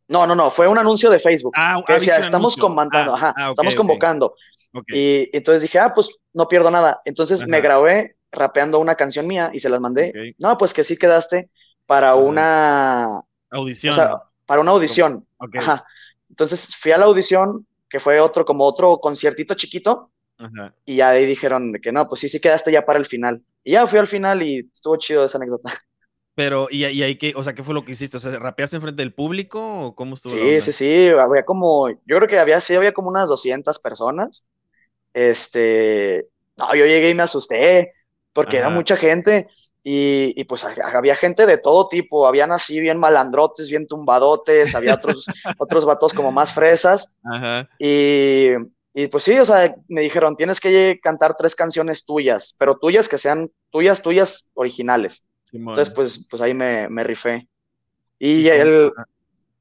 [0.07, 1.53] No, no, no, fue un anuncio de Facebook.
[1.55, 4.35] Ah, que decía, estamos convocando, ah, ajá, ah, okay, estamos convocando.
[4.73, 4.99] Okay.
[4.99, 7.01] Y, entonces dije, ah, pues no pierdo nada.
[7.05, 7.49] Entonces ajá.
[7.49, 10.35] me grabé rapeando una canción mía y se las mandé.
[10.37, 11.49] No, pues que sí quedaste
[11.85, 13.93] para una audición.
[13.93, 15.25] O sea, para una audición.
[15.57, 15.85] Ajá.
[16.29, 20.11] Entonces fui a la audición, que fue otro, como otro conciertito chiquito.
[20.37, 20.73] Ajá.
[20.85, 23.43] Y ya ahí dijeron que no, pues sí, sí quedaste ya para el final.
[23.63, 25.69] Y ya fui al final y estuvo chido esa anécdota.
[26.33, 27.33] Pero, ¿y, y ahí qué?
[27.35, 28.17] O sea, ¿qué fue lo que hiciste?
[28.17, 30.33] O sea, ¿rapeaste enfrente del público o cómo estuvo?
[30.33, 34.49] Sí, sí, sí, había como, yo creo que había, sí, había como unas 200 personas.
[35.13, 37.93] Este, no, yo llegué y me asusté
[38.33, 38.67] porque Ajá.
[38.67, 39.49] era mucha gente
[39.83, 44.93] y, y, pues había gente de todo tipo, habían así bien malandrotes, bien tumbadotes, había
[44.93, 45.25] otros,
[45.57, 47.15] otros vatos como más fresas.
[47.23, 47.67] Ajá.
[47.79, 48.51] Y,
[48.93, 53.09] y pues sí, o sea, me dijeron, tienes que cantar tres canciones tuyas, pero tuyas
[53.09, 55.27] que sean tuyas, tuyas originales.
[55.45, 55.71] Simón.
[55.71, 57.47] Entonces, pues, pues ahí me, me rifé.
[58.19, 58.91] Y, el,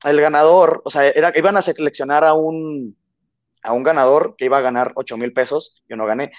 [0.04, 2.94] el, ganador, o sea, era, iban a seleccionar a un,
[3.62, 6.30] a un ganador que iba a ganar 8 mil pesos, yo no gané,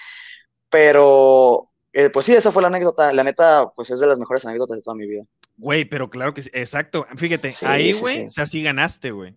[0.70, 4.44] pero eh, pues sí, esa fue la anécdota, la neta, pues es de las mejores
[4.46, 5.24] anécdotas de toda mi vida.
[5.56, 9.10] Güey, pero claro que sí, exacto, fíjate, sí, ahí, güey, sí, o sea, sí ganaste,
[9.10, 9.34] güey.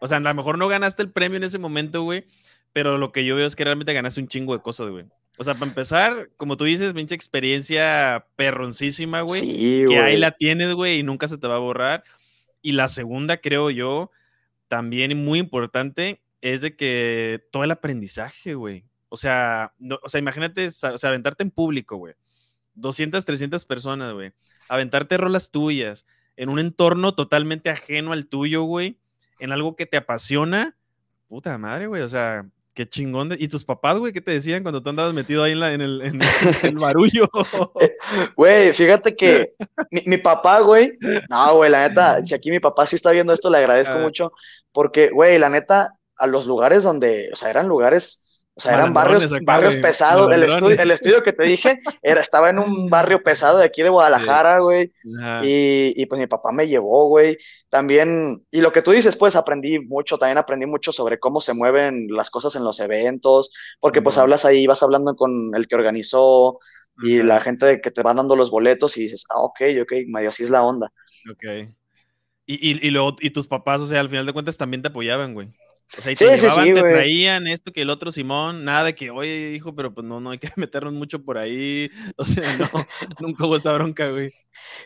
[0.00, 2.24] O sea, a lo mejor no ganaste el premio en ese momento, güey,
[2.72, 5.04] pero lo que yo veo es que realmente ganaste un chingo de cosas, güey.
[5.38, 9.40] O sea, para empezar, como tú dices, pinche experiencia perroncísima, güey.
[9.40, 12.02] Sí, que ahí la tienes, güey, y nunca se te va a borrar.
[12.60, 14.10] Y la segunda, creo yo,
[14.66, 18.87] también muy importante, es de que todo el aprendizaje, güey.
[19.08, 22.14] O sea, no, o sea, imagínate, o sea, aventarte en público, güey.
[22.74, 24.32] 200, 300 personas, güey.
[24.68, 28.98] Aventarte rolas tuyas en un entorno totalmente ajeno al tuyo, güey.
[29.38, 30.76] En algo que te apasiona.
[31.28, 32.02] Puta madre, güey.
[32.02, 32.46] O sea,
[32.78, 33.28] Qué chingón.
[33.28, 33.36] De...
[33.40, 35.80] ¿Y tus papás, güey, qué te decían cuando tú andabas metido ahí en, la, en,
[35.80, 36.20] el, en,
[36.62, 37.28] el, barullo?
[38.36, 39.50] Güey, fíjate que
[39.90, 40.96] mi, mi, papá, güey,
[41.28, 43.98] no, güey, la neta, si aquí mi papá sí está viendo esto, le agradezco ah.
[43.98, 44.32] mucho,
[44.70, 48.27] porque, güey, la neta, a los lugares donde, o sea, eran lugares
[48.58, 50.32] o sea, eran barrios, barrios pesados.
[50.32, 53.82] El estudio, el estudio que te dije era, estaba en un barrio pesado de aquí
[53.82, 54.92] de Guadalajara, güey.
[55.44, 57.38] Y, y, pues mi papá me llevó, güey.
[57.68, 61.54] También, y lo que tú dices, pues aprendí mucho, también aprendí mucho sobre cómo se
[61.54, 65.68] mueven las cosas en los eventos, porque sí, pues hablas ahí, vas hablando con el
[65.68, 66.58] que organizó
[67.00, 70.30] y la gente que te va dando los boletos y dices, ah, ok, ok, medio
[70.30, 70.92] así es la onda.
[71.30, 71.44] Ok.
[72.44, 74.88] Y, y, y, luego, y tus papás, o sea, al final de cuentas también te
[74.88, 75.52] apoyaban, güey.
[75.96, 78.64] O sea, y te, sí, llevaban, sí, sí, te traían esto que el otro Simón,
[78.64, 81.90] nada de que, oye, hijo, pero pues no, no hay que meternos mucho por ahí.
[82.16, 82.68] O sea, no,
[83.20, 84.30] nunca hubo esa bronca, güey.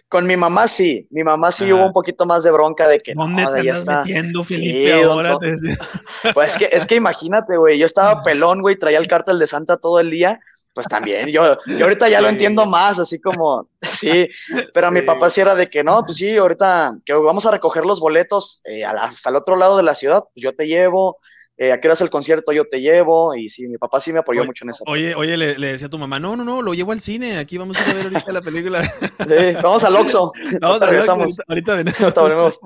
[0.08, 1.74] Con mi mamá sí, mi mamá sí ah.
[1.74, 4.92] hubo un poquito más de bronca de que ¿Dónde no, te ya está metiendo, Felipe,
[4.92, 5.38] ahora?
[5.38, 5.56] Te
[6.34, 9.46] pues es que, es que imagínate, güey, yo estaba pelón, güey, traía el cártel de
[9.46, 10.40] Santa todo el día
[10.74, 14.28] pues también, yo, yo ahorita ya lo entiendo más, así como, sí,
[14.72, 17.50] pero a mi papá sí era de que no, pues sí, ahorita que vamos a
[17.50, 21.18] recoger los boletos eh, hasta el otro lado de la ciudad, pues yo te llevo,
[21.58, 24.12] eh, a qué hora es el concierto, yo te llevo, y sí, mi papá sí
[24.12, 24.84] me apoyó oye, mucho en eso.
[24.86, 27.36] Oye, oye, le, le, decía a tu mamá, no, no, no, lo llevo al cine,
[27.36, 28.82] aquí vamos a ver ahorita la película.
[29.28, 30.32] Sí, vamos al Oxxo.
[30.60, 31.40] Vamos a regresamos.
[31.46, 32.00] Ahorita venimos.
[32.00, 32.60] Ahorita venimos.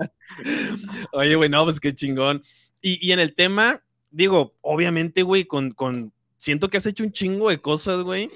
[1.12, 2.42] oye, güey, no, pues qué chingón.
[2.80, 7.12] Y, y en el tema, digo, obviamente, güey, con, con siento que has hecho un
[7.12, 8.30] chingo de cosas, güey.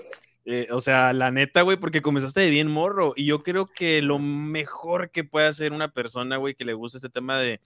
[0.44, 3.12] Eh, o sea, la neta, güey, porque comenzaste de bien morro.
[3.16, 6.98] Y yo creo que lo mejor que puede hacer una persona, güey, que le gusta
[6.98, 7.60] este tema de,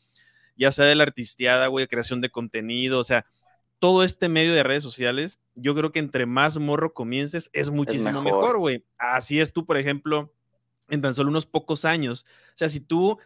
[0.57, 3.27] ya sea de la artisteada, güey, creación de contenido, o sea,
[3.79, 8.23] todo este medio de redes sociales, yo creo que entre más morro comiences, es muchísimo
[8.23, 8.85] mejor, güey.
[8.99, 10.33] Así es tú, por ejemplo,
[10.89, 12.25] en tan solo unos pocos años.
[12.49, 13.19] O sea, si tú,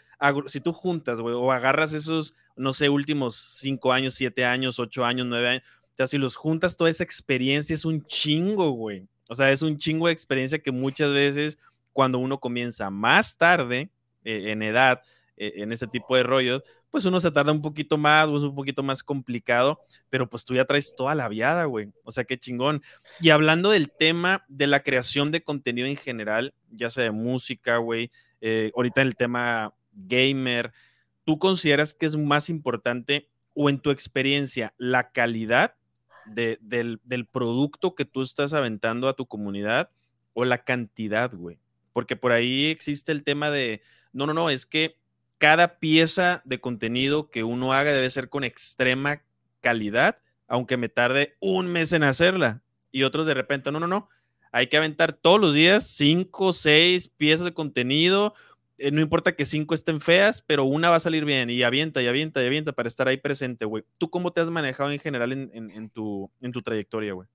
[0.47, 5.05] si tú juntas, güey, o agarras esos, no sé, últimos cinco años, siete años, ocho
[5.05, 5.63] años, nueve años,
[5.99, 9.09] sea, si los juntas, toda esa experiencia es un chingo, güey.
[9.29, 11.59] O sea, es un chingo de experiencia que muchas veces
[11.93, 13.91] cuando uno comienza más tarde
[14.25, 15.03] eh, en edad,
[15.37, 18.43] eh, en este tipo de rollos, pues uno se tarda un poquito más o es
[18.45, 21.93] un poquito más complicado, pero pues tú ya traes toda la viada, güey.
[22.05, 22.81] O sea, qué chingón.
[23.21, 27.79] Y hablando del tema de la creación de contenido en general, ya sea de música,
[27.79, 30.73] güey, eh, ahorita el tema gamer,
[31.25, 35.75] ¿tú consideras que es más importante o en tu experiencia la calidad
[36.31, 39.91] del, del producto que tú estás aventando a tu comunidad
[40.35, 41.59] o la cantidad, güey?
[41.93, 44.99] Porque por ahí existe el tema de, no, no, no, es que
[45.39, 49.23] cada pieza de contenido que uno haga debe ser con extrema
[49.61, 52.63] calidad, aunque me tarde un mes en hacerla.
[52.91, 54.09] Y otros de repente, no, no, no.
[54.51, 58.35] Hay que aventar todos los días cinco, seis piezas de contenido.
[58.79, 62.01] Eh, no importa que cinco estén feas, pero una va a salir bien y avienta
[62.01, 63.85] y avienta y avienta para estar ahí presente, güey.
[63.99, 67.29] ¿Tú cómo te has manejado en general en, tu, en tu trayectoria, güey?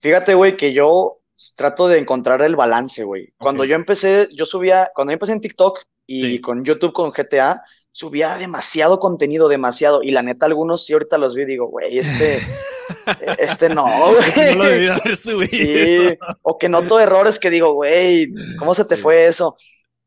[0.00, 1.20] Fíjate, güey, que yo
[1.56, 3.32] trato de encontrar el balance, güey.
[3.38, 5.80] Cuando yo empecé, yo subía, cuando yo empecé en TikTok,
[6.12, 10.02] y con YouTube, con GTA, subía demasiado contenido, demasiado.
[10.02, 12.40] Y la neta, algunos sí ahorita los vi y digo, güey, este,
[13.38, 14.56] este no, güey.
[14.56, 15.48] No lo haber subido.
[15.48, 19.56] Sí, o que noto errores que digo, güey, ¿cómo se te fue eso?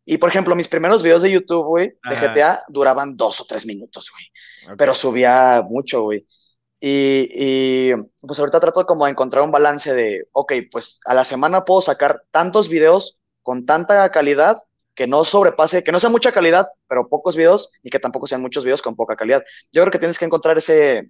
[0.05, 3.65] Y por ejemplo, mis primeros videos de YouTube, güey, de GTA, duraban dos o tres
[3.65, 4.75] minutos, güey.
[4.77, 6.25] Pero subía mucho, güey.
[6.79, 11.23] Y, y, pues ahorita trato como de encontrar un balance de, ok, pues a la
[11.23, 14.57] semana puedo sacar tantos videos con tanta calidad
[14.93, 18.41] que no sobrepase, que no sea mucha calidad, pero pocos videos, y que tampoco sean
[18.41, 19.43] muchos videos con poca calidad.
[19.71, 21.09] Yo creo que tienes que encontrar ese,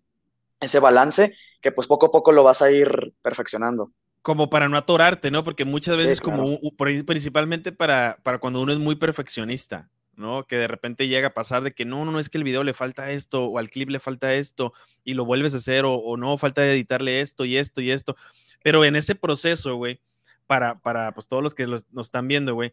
[0.59, 3.91] ese balance que pues poco a poco lo vas a ir perfeccionando.
[4.23, 5.43] Como para no atorarte, ¿no?
[5.43, 6.59] Porque muchas veces como
[7.05, 10.47] principalmente para, para cuando uno es muy perfeccionista, ¿no?
[10.47, 12.63] Que de repente llega a pasar de que no, no, no es que el video
[12.63, 16.17] le falta esto o al clip le falta esto y lo vuelves a hacer o,
[16.17, 18.15] no, falta editarle esto y esto y esto.
[18.63, 20.01] Pero en ese proceso, güey,
[20.47, 22.71] para, para pues todos los que nos están viendo, güey,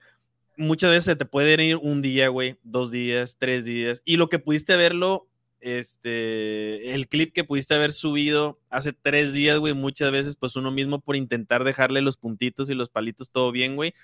[0.57, 4.39] muchas veces te puede ir un día, güey, dos días, tres días, y lo que
[4.39, 5.29] pudiste verlo,
[5.61, 10.70] este, el clip que pudiste haber subido hace tres días, güey, muchas veces, pues uno
[10.70, 13.94] mismo por intentar dejarle los puntitos y los palitos todo bien, güey,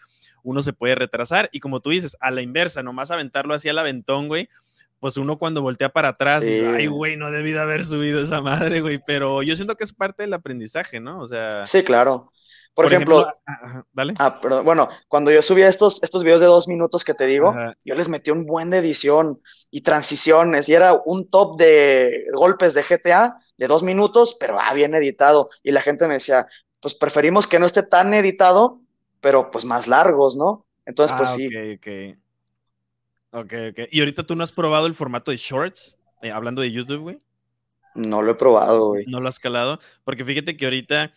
[0.42, 3.78] uno se puede retrasar, y como tú dices, a la inversa, nomás aventarlo así al
[3.78, 4.48] aventón, güey,
[5.00, 8.80] pues uno cuando voltea para atrás, ay, güey, no debí de haber subido esa madre,
[8.80, 11.18] güey, pero yo siento que es parte del aprendizaje, ¿no?
[11.18, 11.66] O sea...
[11.66, 12.32] Sí, claro.
[12.76, 13.26] Por, ejemplo,
[13.94, 14.12] ¿vale?
[14.18, 17.54] Ah, bueno, cuando yo subía estos, estos videos de dos minutos que te digo,
[17.86, 22.74] yo les metí un buen de edición y transiciones y era un top de golpes
[22.74, 25.48] de GTA de dos minutos, pero ah, bien editado.
[25.62, 28.82] Y la gente me decía, pues preferimos que no esté tan editado,
[29.22, 30.66] pero pues más largos, ¿no?
[30.84, 31.46] Entonces, pues ah, sí.
[31.46, 32.18] Ok, ok.
[33.40, 33.52] Ok,
[33.90, 35.96] ¿Y ahorita tú no has probado el formato de shorts?
[36.20, 37.22] Eh, hablando de YouTube, güey.
[37.94, 39.06] No lo he probado, güey.
[39.06, 39.80] No lo has calado.
[40.04, 41.14] Porque fíjate que ahorita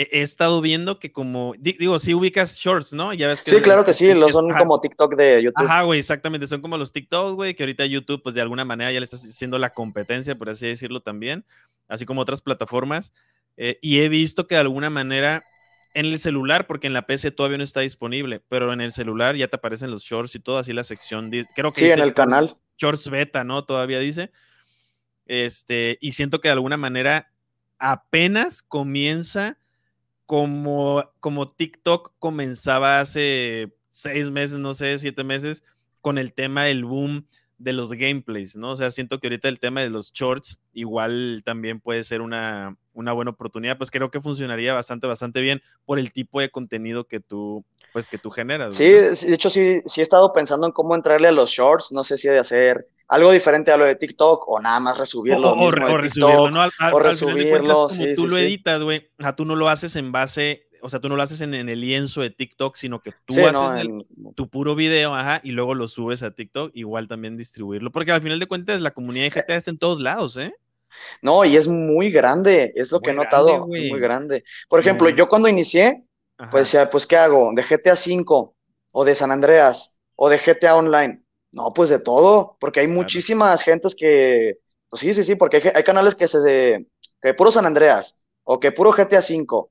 [0.00, 3.12] he, estado viendo que como, digo, si ubicas shorts, ¿no?
[3.12, 5.66] Ya ves que sí, claro que sí, los son como TikTok de YouTube.
[5.66, 8.90] Ajá, güey, exactamente, son como los TikTok, güey, que ahorita YouTube, pues de alguna manera
[8.92, 11.44] ya le está haciendo la competencia, por así decirlo también,
[11.88, 13.12] así como otras plataformas.
[13.56, 15.42] Eh, y he visto que de alguna manera
[15.92, 19.36] en el celular, porque en la PC todavía no está disponible, pero en el celular
[19.36, 21.80] ya te aparecen los shorts y todo, así la sección, creo que...
[21.80, 22.56] Sí, en el canal.
[22.78, 23.64] Shorts beta, ¿no?
[23.64, 24.30] Todavía dice.
[25.26, 27.30] Este, y siento que de alguna manera
[27.78, 29.59] apenas comienza
[30.30, 35.64] como, como TikTok comenzaba hace seis meses, no sé, siete meses,
[36.02, 37.26] con el tema del boom
[37.58, 38.70] de los gameplays, ¿no?
[38.70, 42.76] O sea, siento que ahorita el tema de los shorts igual también puede ser una,
[42.92, 47.08] una buena oportunidad, pues creo que funcionaría bastante, bastante bien por el tipo de contenido
[47.08, 48.76] que tú, pues que tú generas.
[48.76, 52.04] Sí, de hecho sí, sí he estado pensando en cómo entrarle a los shorts, no
[52.04, 55.52] sé si de hacer algo diferente a lo de TikTok o nada más resubirlo.
[55.52, 56.64] O, resubirlo, ¿no?
[56.92, 60.68] o resubirlo, como tú lo editas, güey, o sea, tú no lo haces en base,
[60.80, 63.88] o sea, tú no lo haces en, el lienzo de TikTok, sino que tú haces
[64.36, 68.22] tu puro video, ajá, y luego lo subes a TikTok, igual también distribuirlo, porque al
[68.22, 70.54] final de cuentas la comunidad de GTA está en todos lados, ¿eh?
[71.20, 74.44] No, y es muy grande, es lo que he notado, muy grande.
[74.68, 76.04] Por ejemplo, yo cuando inicié,
[76.50, 77.50] pues decía, pues, ¿qué hago?
[77.54, 78.54] ¿De GTA 5
[78.92, 81.22] o de San Andreas o de GTA Online?
[81.52, 84.58] No, pues de todo, porque hay muchísimas gentes que,
[84.88, 86.86] pues sí, sí, sí, porque hay, canales que se,
[87.20, 89.68] que puro San Andreas, o que puro GTA V.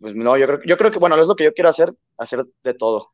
[0.00, 2.40] Pues no, yo creo, yo creo que, bueno, es lo que yo quiero hacer, hacer
[2.64, 3.12] de todo.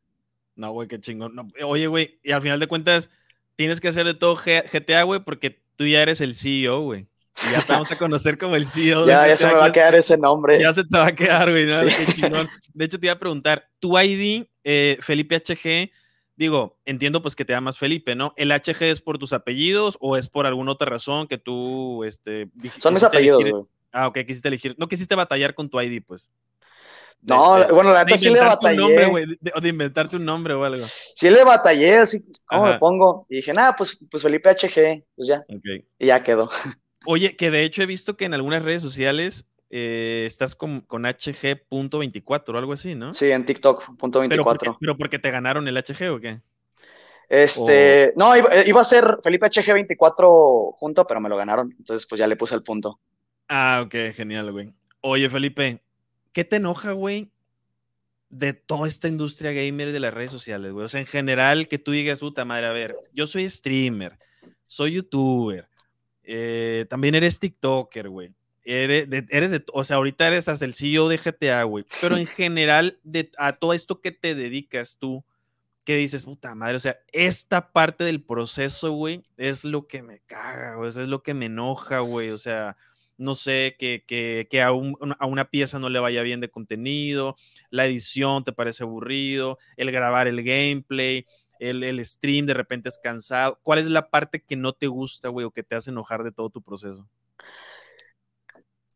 [0.55, 1.51] No, güey, qué chingón.
[1.63, 3.09] oye, güey, y al final de cuentas,
[3.55, 7.09] tienes que hacer de todo GTA, güey, porque tú ya eres el CEO, güey.
[7.51, 9.05] ya te vamos a conocer como el CEO.
[9.07, 10.59] ya, ya se me va a quedar ese nombre.
[10.59, 11.67] Ya se te va a quedar, güey.
[12.73, 15.91] De hecho, te iba a preguntar, tu ID, eh, Felipe HG,
[16.37, 18.33] digo, entiendo pues que te llamas Felipe, ¿no?
[18.37, 22.49] ¿El HG es por tus apellidos o es por alguna otra razón que tú, este...
[22.77, 23.63] Son mis apellidos, güey.
[23.91, 26.29] Ah, ok, quisiste elegir, no quisiste batallar con tu ID, pues.
[27.21, 28.83] no, bueno, la neta sí le batallé.
[28.83, 30.85] Un nombre, de, o de inventarte un nombre o algo.
[31.15, 33.25] Sí le batallé, así, ¿cómo me pongo?
[33.29, 35.43] Y dije, nada, pues, pues Felipe HG, pues ya.
[35.49, 35.87] Okay.
[35.97, 36.49] Y ya quedó.
[37.05, 41.03] Oye, que de hecho he visto que en algunas redes sociales eh, estás con, con
[41.03, 43.13] HG.24 o algo así, ¿no?
[43.13, 44.77] Sí, en TikTok, punto 24.
[44.79, 46.41] ¿Pero porque, te ganaron el HG o qué?
[47.29, 51.75] Este, no, iba, a ser Felipe HG24 junto, pero me lo ganaron.
[51.77, 52.99] Entonces, pues ya le puse el punto.
[53.49, 54.73] Ah, ok, genial, güey.
[55.01, 55.81] Oye, Felipe,
[56.31, 57.29] ¿qué te enoja, güey,
[58.29, 60.85] de toda esta industria gamer de las redes sociales, güey?
[60.85, 64.17] O sea, en general, que tú digas, puta madre, a ver, yo soy streamer,
[64.65, 65.67] soy youtuber,
[66.23, 68.33] eh, también eres TikToker, güey.
[68.69, 71.85] Eres de, o sea, ahorita eres hasta el CEO de GTA, güey.
[72.01, 75.23] Pero en general, de, a todo esto que te dedicas tú,
[75.85, 80.19] que dices, puta madre, o sea, esta parte del proceso, güey, es lo que me
[80.19, 82.31] caga, güey, es lo que me enoja, güey.
[82.31, 82.75] O sea,
[83.17, 87.37] no sé, que, que, que a, a, una pieza no le vaya bien de contenido,
[87.69, 91.25] la edición te parece aburrido, el grabar el gameplay,
[91.59, 93.57] el, el, stream de repente es cansado.
[93.63, 96.33] ¿Cuál es la parte que no te gusta, güey, o que te hace enojar de
[96.33, 97.07] todo tu proceso?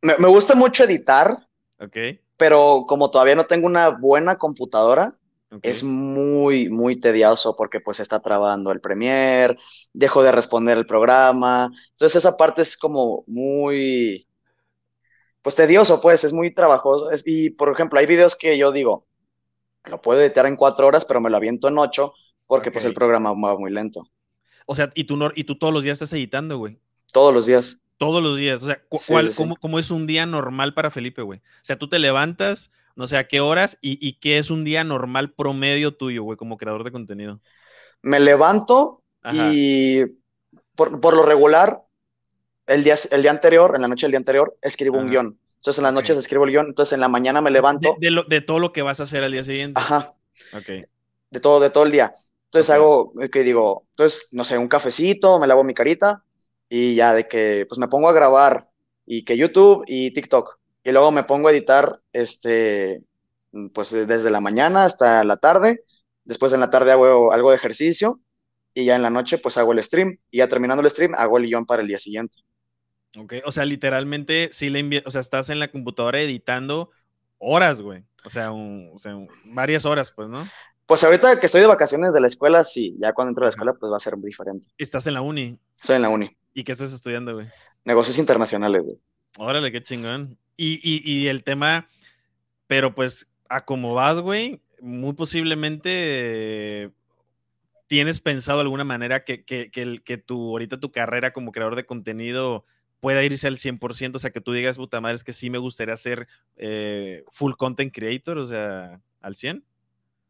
[0.01, 1.47] Me, gusta mucho editar.
[1.79, 1.97] Ok.
[2.37, 5.13] Pero como todavía no tengo una buena computadora,
[5.61, 9.57] es muy, muy tedioso porque pues está trabando el Premiere,
[9.93, 11.71] dejo de responder el programa.
[11.91, 14.25] Entonces esa parte es como muy,
[15.41, 17.09] pues tedioso, pues es muy trabajoso.
[17.25, 19.05] y por ejemplo, hay videos que yo digo,
[19.85, 22.13] lo puedo editar en cuatro horas, pero me lo aviento en ocho
[22.47, 24.03] porque pues el programa va muy lento.
[24.65, 26.79] O sea, ¿y tú, y tú todos los días estás editando, güey.
[27.11, 27.80] Todos los días.
[28.01, 28.63] Todos los días.
[28.63, 31.37] O sea, cuál, Cómo, es un día normal para Felipe, güey?
[31.37, 34.83] O sea, tú te levantas, no sé a qué horas y, qué es un día
[34.83, 37.41] normal promedio tuyo, güey, como creador de contenido.
[38.01, 40.01] Me levanto y
[40.73, 41.83] por, lo regular,
[42.65, 45.37] el día, el día anterior, en la noche del día anterior, escribo un guion.
[45.57, 47.97] Entonces en las noches escribo el guion, entonces en la mañana me levanto.
[47.99, 49.79] De, de, todo lo que vas a hacer al día siguiente.
[49.79, 50.15] Ajá.
[50.53, 50.83] Ok.
[51.29, 52.11] De todo, de todo el día.
[52.45, 56.25] Entonces hago, que digo, entonces, no sé, un cafecito, me lavo mi carita,
[56.73, 58.69] y ya de que pues me pongo a grabar
[59.05, 63.03] y que YouTube y TikTok y luego me pongo a editar este
[63.73, 65.83] pues desde la mañana hasta la tarde,
[66.23, 68.21] después en la tarde hago algo de ejercicio
[68.73, 71.37] y ya en la noche pues hago el stream y ya terminando el stream hago
[71.37, 72.37] el guion para el día siguiente.
[73.17, 76.89] Ok, o sea, literalmente sí le o sea, estás en la computadora editando
[77.37, 78.05] horas, güey.
[78.23, 79.17] O sea, o sea,
[79.53, 80.47] varias horas, pues, ¿no?
[80.91, 83.51] Pues ahorita que estoy de vacaciones de la escuela, sí, ya cuando entro a la
[83.51, 84.67] escuela, pues va a ser diferente.
[84.77, 85.57] ¿Estás en la uni?
[85.79, 86.35] Estoy en la uni.
[86.53, 87.47] ¿Y qué estás estudiando, güey?
[87.85, 88.99] Negocios internacionales, güey.
[89.37, 90.37] Órale, qué chingón.
[90.57, 91.87] Y, y, y el tema,
[92.67, 96.91] pero pues, a cómo vas, güey, muy posiblemente
[97.87, 101.77] tienes pensado de alguna manera que, que, que, que tu, ahorita tu carrera como creador
[101.77, 102.65] de contenido
[102.99, 105.57] pueda irse al 100%, o sea, que tú digas, puta madre, es que sí me
[105.57, 106.27] gustaría ser
[106.57, 109.63] eh, full content creator, o sea, al 100.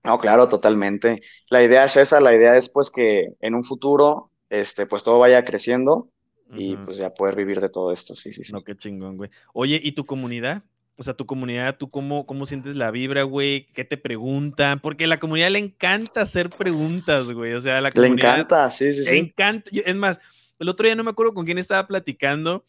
[0.04, 1.22] No, claro, totalmente.
[1.50, 5.20] La idea es esa, la idea es pues que en un futuro este, pues todo
[5.20, 6.10] vaya creciendo
[6.54, 8.52] y pues ya poder vivir de todo esto, sí, sí, sí.
[8.52, 9.30] No, qué chingón, güey.
[9.54, 10.64] Oye, ¿y tu comunidad?
[10.98, 13.68] O sea, tu comunidad, ¿tú cómo, cómo sientes la vibra, güey?
[13.74, 14.82] ¿Qué te preguntan?
[14.82, 17.54] Porque a la comunidad le encanta hacer preguntas, güey.
[17.54, 18.36] O sea, a la comunidad...
[18.36, 19.12] Le encanta, sí, sí, sí.
[19.14, 19.72] Le encanta.
[19.74, 20.20] Es más,
[20.60, 22.66] el otro día no me acuerdo con quién estaba platicando,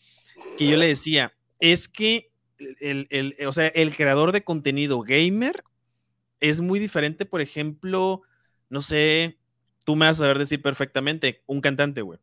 [0.56, 2.30] que yo le decía, es que
[2.80, 5.64] el, el, o sea, el creador de contenido gamer
[6.42, 8.22] es muy diferente, por ejemplo,
[8.68, 9.38] no sé,
[9.84, 12.18] tú me vas a saber decir perfectamente, un cantante, güey.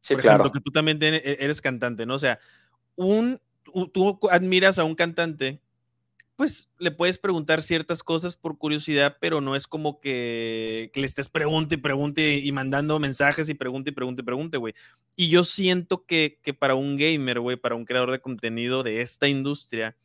[0.00, 2.14] Sí, Por ejemplo, que tú también e-, eres cantante, ¿no?
[2.14, 2.38] O sea,
[2.94, 3.40] un,
[3.92, 5.62] tú admiras a un cantante,
[6.36, 11.30] pues le puedes preguntar ciertas cosas por curiosidad, pero no es como que, le estés
[11.30, 14.74] pregunte y pregunte y mandando mensajes y pregunte y pregunte y pregunte, güey.
[15.16, 19.00] Y yo siento que, que para un gamer, güey, para un creador de contenido de
[19.00, 19.96] esta industria,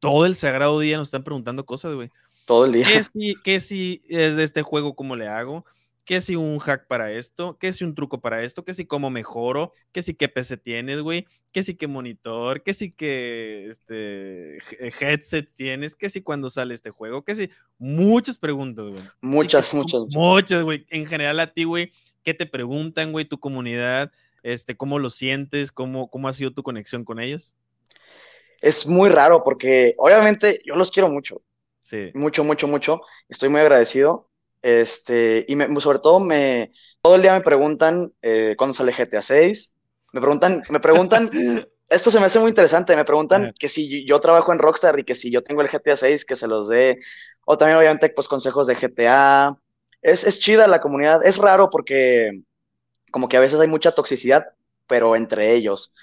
[0.00, 2.10] todo el sagrado día nos están preguntando cosas, güey.
[2.52, 2.86] Todo el día.
[2.86, 5.64] ¿Qué si, qué si es de este juego, cómo le hago?
[6.04, 7.56] ¿Qué si un hack para esto?
[7.58, 8.62] ¿Qué si un truco para esto?
[8.62, 9.72] ¿Qué si cómo mejoro?
[9.90, 11.26] ¿Qué si qué PC tienes, güey?
[11.50, 12.62] ¿Qué si qué monitor?
[12.62, 14.58] ¿Qué si qué este,
[15.00, 15.96] headset tienes?
[15.96, 17.24] ¿Qué si cuando sale este juego?
[17.24, 17.48] ¿Qué si?
[17.78, 19.02] Muchas preguntas, güey.
[19.22, 20.02] Muchas, muchas.
[20.10, 20.84] Muchas, güey.
[20.90, 21.90] En general a ti, güey,
[22.22, 24.12] ¿qué te preguntan, güey, tu comunidad?
[24.42, 25.72] Este, ¿Cómo lo sientes?
[25.72, 27.54] ¿Cómo, ¿Cómo ha sido tu conexión con ellos?
[28.60, 31.40] Es muy raro porque obviamente yo los quiero mucho.
[31.82, 32.10] Sí.
[32.14, 33.02] Mucho, mucho, mucho.
[33.28, 34.30] Estoy muy agradecido
[34.62, 36.72] este, y me, sobre todo me,
[37.02, 39.74] todo el día me preguntan eh, cuándo sale GTA 6.
[40.12, 41.28] Me preguntan, me preguntan,
[41.88, 45.04] esto se me hace muy interesante, me preguntan que si yo trabajo en Rockstar y
[45.04, 47.00] que si yo tengo el GTA 6, que se los dé.
[47.44, 49.58] O también obviamente pues consejos de GTA.
[50.00, 51.26] es, es chida la comunidad.
[51.26, 52.30] Es raro porque
[53.10, 54.44] como que a veces hay mucha toxicidad,
[54.86, 55.96] pero entre ellos.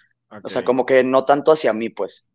[0.43, 2.29] O sea, como que no tanto hacia mí, pues.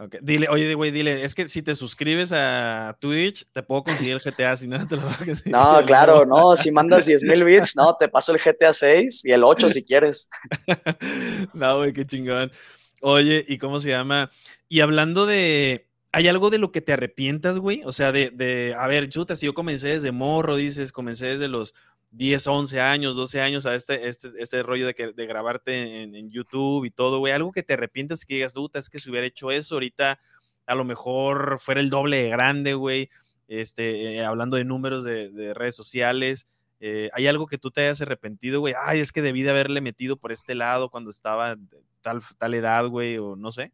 [0.00, 0.20] Okay.
[0.22, 4.20] Dile, oye, güey, dile, es que si te suscribes a Twitch, te puedo conseguir el
[4.20, 5.02] GTA, si no te lo
[5.46, 9.32] No, claro, no, si mandas 10 mil bits, no, te paso el GTA 6 y
[9.32, 10.30] el 8 si quieres.
[11.52, 12.52] no, güey, qué chingón.
[13.00, 14.30] Oye, ¿y cómo se llama?
[14.68, 17.82] Y hablando de, ¿hay algo de lo que te arrepientas, güey?
[17.84, 21.48] O sea, de, de, a ver, chuta, si yo comencé desde morro, dices, comencé desde
[21.48, 21.74] los
[22.10, 26.30] 10, 11 años, 12 años a este, este, este rollo de, que, de grabarte en,
[26.30, 29.26] YouTube y todo, güey, algo que te arrepientas que digas, duda, es que si hubiera
[29.26, 30.18] hecho eso ahorita,
[30.66, 33.10] a lo mejor fuera el doble de grande, güey,
[33.46, 36.46] este, eh, hablando de números de, redes sociales,
[36.80, 38.74] eh, ¿hay algo que tú te hayas arrepentido, güey?
[38.80, 41.56] Ay, es que debí de haberle metido por este lado cuando estaba
[42.02, 43.72] tal, tal edad, güey, o no sé.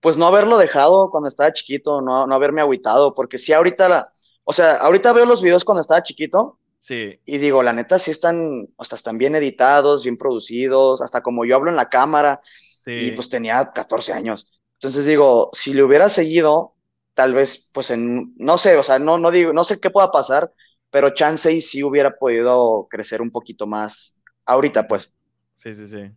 [0.00, 4.12] Pues no haberlo dejado cuando estaba chiquito, no, no haberme agüitado, porque si ahorita, la,
[4.44, 7.20] o sea, ahorita veo los videos cuando estaba chiquito Sí.
[7.24, 11.56] Y digo, la neta, sí están, hasta están bien editados, bien producidos, hasta como yo
[11.56, 12.40] hablo en la cámara.
[12.86, 14.50] Y pues tenía 14 años.
[14.74, 16.74] Entonces digo, si le hubiera seguido,
[17.12, 20.10] tal vez, pues en, no sé, o sea, no, no digo, no sé qué pueda
[20.10, 20.52] pasar,
[20.90, 25.18] pero chance y sí hubiera podido crecer un poquito más ahorita, pues.
[25.54, 26.10] Sí, sí, sí.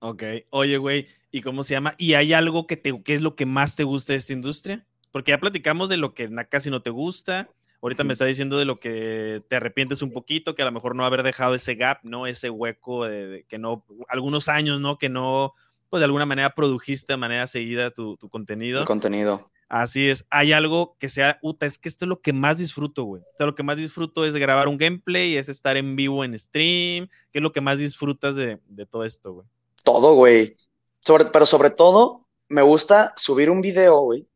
[0.00, 0.22] Ok.
[0.50, 1.94] Oye, güey, ¿y cómo se llama?
[1.98, 4.86] ¿Y hay algo que te, qué es lo que más te gusta de esta industria?
[5.12, 7.48] Porque ya platicamos de lo que casi no te gusta,
[7.86, 10.96] Ahorita me está diciendo de lo que te arrepientes un poquito, que a lo mejor
[10.96, 12.26] no haber dejado ese gap, ¿no?
[12.26, 14.98] Ese hueco de, que no, algunos años, ¿no?
[14.98, 15.54] Que no,
[15.88, 18.80] pues de alguna manera produjiste de manera seguida tu, contenido.
[18.80, 19.52] Tu contenido.
[19.68, 20.26] Así es.
[20.30, 23.22] Hay algo que sea, Uta, es que esto es lo que más disfruto, güey.
[23.22, 26.36] O sea, lo que más disfruto es grabar un gameplay, es estar en vivo en
[26.36, 27.06] stream.
[27.30, 28.58] ¿Qué es lo que más disfrutas de,
[28.90, 29.46] todo esto, güey?
[29.84, 30.56] Todo, güey.
[31.04, 34.26] Sobre, pero sobre todo, me gusta subir un video, güey.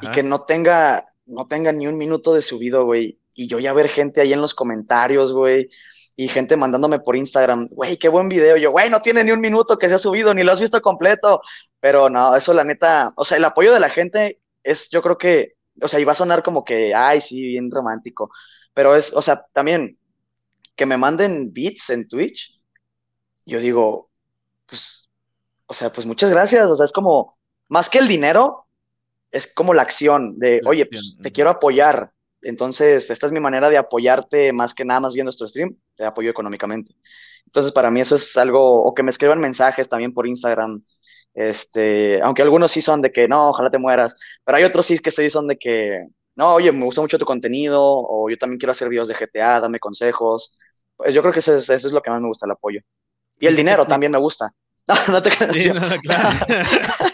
[0.00, 3.18] Y que no tenga no tenga ni un minuto de subido, güey.
[3.34, 5.70] Y yo ya ver gente ahí en los comentarios, güey.
[6.16, 8.56] Y gente mandándome por Instagram, güey, qué buen video.
[8.56, 10.82] Yo, güey, no tiene ni un minuto que se ha subido, ni lo has visto
[10.82, 11.40] completo.
[11.78, 15.16] Pero no, eso la neta, o sea, el apoyo de la gente es, yo creo
[15.16, 18.30] que, o sea, iba a sonar como que, ay, sí, bien romántico.
[18.74, 19.98] Pero es, o sea, también
[20.74, 22.60] que me manden beats en Twitch,
[23.46, 24.10] yo digo,
[24.66, 25.10] pues,
[25.66, 26.66] o sea, pues muchas gracias.
[26.66, 28.67] O sea, es como, más que el dinero,
[29.30, 32.12] es como la acción de, oye, pues te quiero apoyar.
[32.42, 36.04] Entonces, esta es mi manera de apoyarte más que nada más viendo nuestro stream, te
[36.04, 36.94] apoyo económicamente.
[37.46, 40.80] Entonces, para mí eso es algo, o que me escriban mensajes también por Instagram,
[41.34, 44.98] este, aunque algunos sí son de que, no, ojalá te mueras, pero hay otros sí
[44.98, 46.06] que sí son de que,
[46.36, 49.60] no, oye, me gusta mucho tu contenido, o yo también quiero hacer videos de GTA,
[49.60, 50.56] dame consejos.
[50.96, 52.80] Pues yo creo que eso es, eso es lo que más me gusta, el apoyo.
[53.40, 54.52] Y el dinero también me gusta.
[54.88, 55.30] No, no te.
[55.52, 56.38] Sí, no, claro.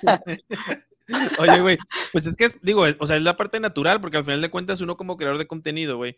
[1.39, 1.79] Oye, güey,
[2.13, 4.81] pues es que, digo, o sea, es la parte natural, porque al final de cuentas
[4.81, 6.17] uno como creador de contenido, güey,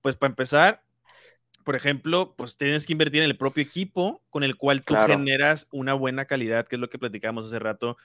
[0.00, 0.82] pues para empezar,
[1.64, 5.68] por ejemplo, pues tienes que invertir en el propio equipo con el cual tú generas
[5.70, 7.96] una buena calidad, que es lo que platicamos hace rato,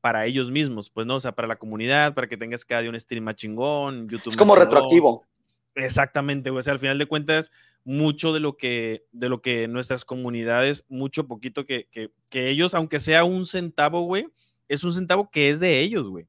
[0.00, 2.90] para ellos mismos, pues no, o sea, para la comunidad, para que tengas cada día
[2.90, 4.30] un stream más chingón, YouTube.
[4.30, 5.26] Es como retroactivo.
[5.74, 7.50] Exactamente, güey, o sea, al final de cuentas,
[7.84, 12.74] mucho de lo que, de lo que nuestras comunidades, mucho poquito que, que, que ellos,
[12.74, 14.28] aunque sea un centavo, güey,
[14.68, 16.26] es un centavo que es de ellos, güey.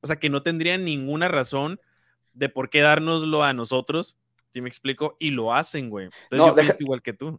[0.00, 1.80] O sea, que no tendrían ninguna razón
[2.32, 4.16] de por qué dárnoslo a nosotros,
[4.52, 6.08] si me explico, y lo hacen, güey.
[6.30, 7.38] Entonces yo pienso igual que tú.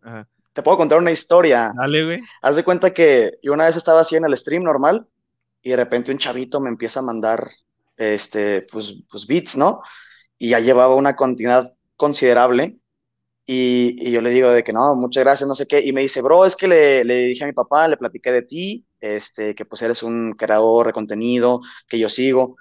[0.54, 1.74] Te puedo contar una historia.
[1.76, 2.20] Dale, güey.
[2.42, 5.08] Haz de cuenta que yo una vez estaba así en el stream normal
[5.62, 7.50] y de repente un chavito me empieza a mandar,
[7.98, 9.82] este, pues, pues beats, ¿no?
[10.38, 12.78] Y ya llevaba una cantidad considerable
[13.46, 15.82] y, yo le digo de que no, muchas gracias, no sé qué.
[15.82, 18.44] Y me dice, bro, es que le, le, dije a mi papá, le platiqué de
[18.44, 22.56] ti, este, que pues eres un creador de contenido, que yo sigo.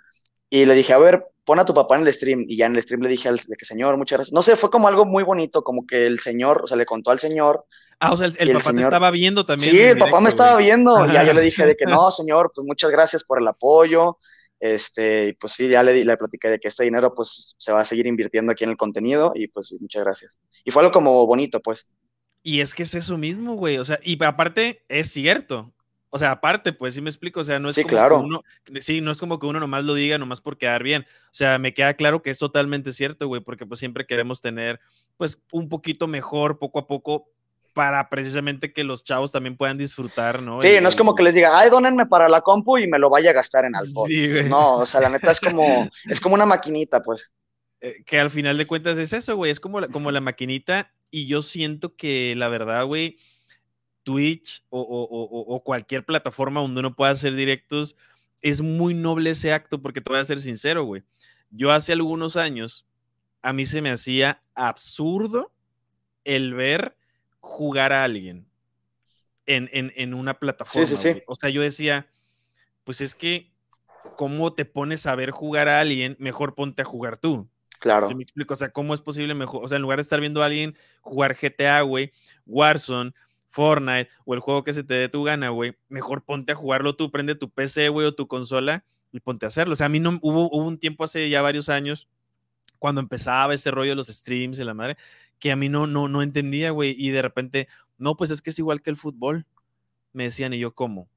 [0.51, 2.45] Y le dije, a ver, pon a tu papá en el stream.
[2.49, 4.35] Y ya en el stream le dije al de que, señor, muchas gracias.
[4.35, 7.13] No sé, fue como algo muy bonito, como que el señor, o sea, le contó
[7.13, 7.65] al señor.
[8.01, 9.71] Ah, o sea, el, papá te estaba viendo también.
[9.71, 11.07] Sí, el papá me estaba viendo.
[11.07, 14.19] Y ya yo le dije de que no, señor, pues muchas gracias por el apoyo.
[14.59, 17.85] Este, pues sí, ya le, le platiqué de que este dinero pues se va a
[17.85, 20.41] seguir invirtiendo aquí en el contenido y pues muchas gracias.
[20.65, 21.97] Y fue algo como bonito, pues.
[22.43, 23.79] Y es que es eso mismo, güey.
[23.79, 25.73] O sea, y aparte es cierto.
[26.15, 27.41] O sea, aparte, pues sí me explico.
[27.41, 28.19] O sea, no es como claro.
[28.19, 28.43] que uno,
[28.81, 31.07] sí, no es como que uno nomás lo diga nomás por quedar bien.
[31.27, 34.79] O sea, me queda claro que es totalmente cierto, güey, porque pues siempre queremos tener
[35.17, 37.31] pues un poquito mejor poco a poco
[37.73, 40.61] para precisamente que los chavos también puedan disfrutar, ¿no?
[40.61, 43.09] Sí, no es como que les diga, ay, dónenme para la compu y me lo
[43.09, 44.07] vaya a gastar en alcohol.
[44.07, 47.35] Sí, no, o sea, la neta es como, es como una maquinita, pues.
[47.81, 50.93] Eh, que al final de cuentas es eso, güey, es como la, como la maquinita
[51.11, 53.19] y yo siento que la verdad, güey,
[54.03, 57.97] Twitch o, o, cualquier plataforma donde uno pueda hacer directos,
[58.41, 61.03] es muy noble ese acto porque te voy a ser sincero, güey.
[61.51, 62.87] Yo hace algunos años
[63.43, 65.53] a mí se me hacía absurdo
[66.25, 66.97] el ver
[67.41, 68.47] jugar a alguien
[69.47, 70.87] en, una plataforma.
[70.87, 71.23] Sí, sí, sí.
[71.27, 72.07] O sea, yo decía,
[72.85, 73.53] pues es que,
[74.17, 76.17] ¿cómo te pones a ver jugar a alguien?
[76.19, 77.49] Mejor ponte a jugar tú.
[77.81, 78.09] Claro.
[78.11, 78.55] me explico?
[78.55, 79.65] O sea, ¿cómo es posible mejor?
[79.65, 82.13] O sea, en lugar de estar viendo a alguien jugar GTA, güey,
[82.47, 83.13] Warzone,
[83.53, 86.97] Fortnite o el juego que se te dé tu gana, güey, mejor ponte a jugarlo
[86.97, 89.75] tú, prende tu PC, güey, o tu consola y ponte a hacerlo.
[89.75, 92.09] O sea, a mí no hubo, hubo un tiempo hace ya varios años
[92.79, 94.97] cuando empezaba ese rollo de los streams y la madre,
[95.39, 98.51] que a mí no, no, no entendía, güey, y de repente, no, pues es que
[98.51, 99.47] es igual que el fútbol.
[100.15, 101.09] Me decían, y yo, ¿cómo?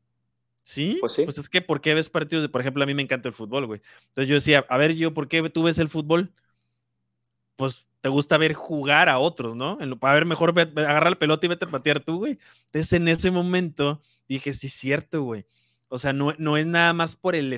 [0.62, 0.98] ¿Sí?
[1.00, 1.24] Pues, sí.
[1.24, 2.44] pues es que, ¿por qué ves partidos?
[2.44, 3.82] De, por ejemplo, a mí me encanta el fútbol, güey.
[4.10, 6.32] Entonces yo decía, a ver, yo, ¿por qué tú ves el fútbol?
[7.56, 9.80] Pues te gusta ver jugar a otros, ¿no?
[10.00, 12.38] Para ver, mejor agarrar el pelota y vete a patear tú, güey.
[12.68, 14.00] Entonces en ese momento
[14.30, 15.48] dije, sí, cierto, güey.
[15.88, 17.58] O sea, no, no es nada más por el,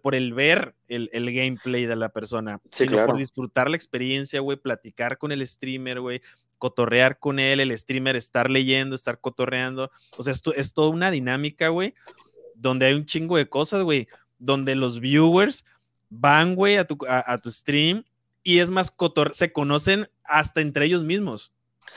[0.00, 5.18] por el ver el, gameplay de la persona, sino por disfrutar la experiencia, güey, platicar
[5.18, 6.22] con el streamer, güey,
[6.58, 9.90] cotorrear con él, el streamer estar leyendo, estar cotorreando.
[10.16, 11.94] O sea, esto es toda una dinámica, güey,
[12.54, 14.06] donde hay un chingo de cosas, güey,
[14.38, 15.64] donde los viewers
[16.10, 18.04] van, güey, a tu, a, tu stream
[18.42, 21.52] y es más, cotor se conocen hasta entre ellos mismos.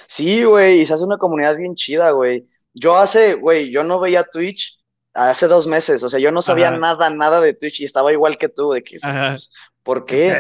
[0.08, 2.46] Sí, güey, y se hace una comunidad bien chida, güey.
[2.74, 4.80] Yo hace, güey, yo no veía Twitch
[5.14, 8.38] hace dos meses, o sea, yo no sabía nada, nada de Twitch y estaba igual
[8.38, 9.52] que tú, de que, pues,
[9.84, 10.34] ¿por qué?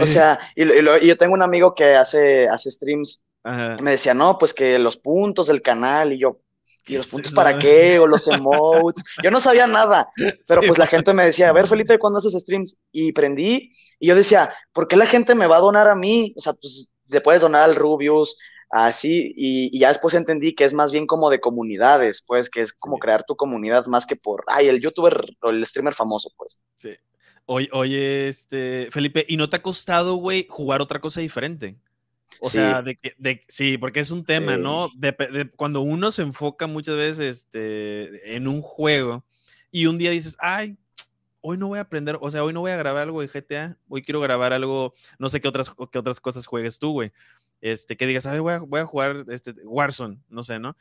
[0.00, 0.64] O sea, y,
[1.06, 4.96] yo tengo un amigo que hace, hace streams y me decía, no, pues que los
[4.96, 6.40] puntos del canal y yo,
[6.88, 7.98] ¿y los puntos para qué?
[7.98, 9.04] O los emotes.
[9.22, 10.08] Yo no sabía nada,
[10.46, 12.80] pero pues la gente me decía, a ver, Felipe, ¿cuándo haces streams?
[12.92, 16.32] Y prendí y yo decía, ¿por qué la gente me va a donar a mí?
[16.36, 18.38] O sea, pues te puedes donar al Rubius,
[18.70, 22.72] así, y, ya después entendí que es más bien como de comunidades, pues, que es
[22.72, 26.62] como crear tu comunidad más que por, ay, el youtuber o el streamer famoso, pues.
[26.76, 26.90] Sí.
[27.46, 31.78] Oye, oye, este, Felipe, ¿y no te ha costado, güey, jugar otra cosa diferente?
[32.40, 34.88] O sea, de que, de, sí, porque es un tema, ¿no?
[34.94, 39.24] De, cuando uno se enfoca muchas veces este, en un juego
[39.70, 40.76] y un día dices, ay,
[41.40, 43.76] hoy no voy a aprender, o sea, hoy no voy a grabar algo de GTA,
[43.88, 47.12] hoy quiero grabar algo, no sé qué otras, qué otras cosas juegues tú, güey
[47.60, 50.76] este, que digas, voy a, voy a jugar este, Warzone, no sé, ¿no?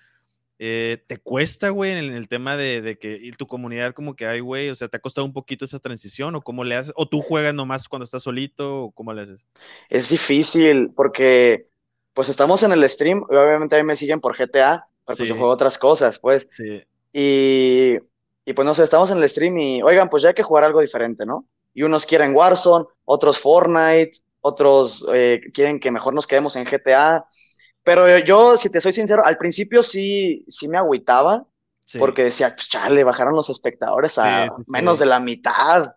[0.60, 4.39] Eh, ¿Te cuesta, güey, en el, tema de, de, que tu comunidad como que hay,
[4.39, 4.70] güey?
[4.70, 6.93] O sea, ¿te ha costado un poquito esa transición o cómo le haces?
[6.95, 9.45] ¿O tú juegas nomás cuando estás solito o cómo le haces?
[9.89, 11.68] Es difícil porque,
[12.14, 15.36] pues estamos en el stream, obviamente a mí me siguen por GTA, pero pues yo
[15.36, 16.47] juego otras cosas, pues.
[16.49, 16.84] Sí.
[17.14, 17.97] Y,
[18.45, 20.64] y pues no sé, estamos en el stream y, oigan, pues ya hay que jugar
[20.64, 21.45] algo diferente, ¿no?
[21.74, 27.28] Y unos quieren Warzone, otros Fortnite, otros eh, quieren que mejor nos quedemos en GTA.
[27.88, 31.48] Pero yo, si te soy sincero, al principio sí, sí me agüitaba,
[31.98, 35.96] porque decía, pues chale, bajaron los espectadores a menos de la mitad.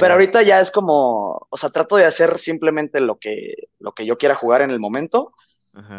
[0.00, 4.06] Pero ahorita ya es como, o sea, trato de hacer simplemente lo que, lo que
[4.06, 5.34] yo quiera jugar en el momento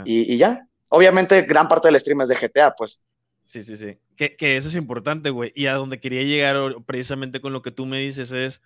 [0.05, 0.67] y, ya.
[0.89, 3.05] Obviamente, gran parte del stream es de GTA, pues.
[3.43, 3.99] Sí, sí, sí.
[4.15, 5.51] Que, que eso es importante, güey.
[5.53, 6.57] Y a donde quería llegar
[6.87, 8.63] precisamente con lo que tú me dices es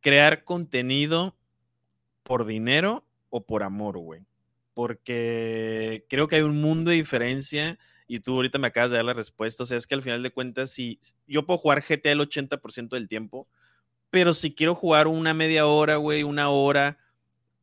[0.00, 1.34] crear contenido
[2.22, 4.24] por dinero o por amor, güey.
[4.74, 9.04] Porque creo que hay un mundo de diferencia y tú ahorita me acabas de dar
[9.04, 9.62] la respuesta.
[9.62, 12.96] O sea, es que al final de cuentas, si yo puedo jugar GTA el 80%
[12.96, 13.48] del tiempo,
[14.10, 16.98] pero si quiero jugar una media hora, güey, una hora,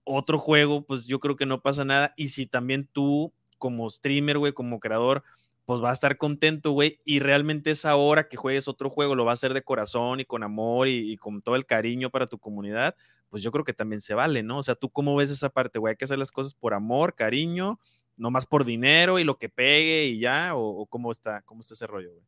[0.03, 2.13] otro juego, pues yo creo que no pasa nada.
[2.17, 5.23] Y si también tú, como streamer, güey, como creador,
[5.69, 9.23] pues va a estar contento, güey, y realmente esa hora que juegues otro juego lo
[9.23, 12.25] va a hacer de corazón y con amor y, y, con todo el cariño para
[12.25, 12.95] tu comunidad,
[13.29, 14.57] pues yo creo que también se vale, ¿no?
[14.57, 15.91] O sea, ¿tú cómo ves esa parte, güey?
[15.91, 17.79] ¿Hay que hacer las cosas por amor, cariño,
[18.17, 20.55] no más por dinero y lo que pegue y ya?
[20.55, 22.25] ¿O, cómo, está, cómo está ese rollo, güey?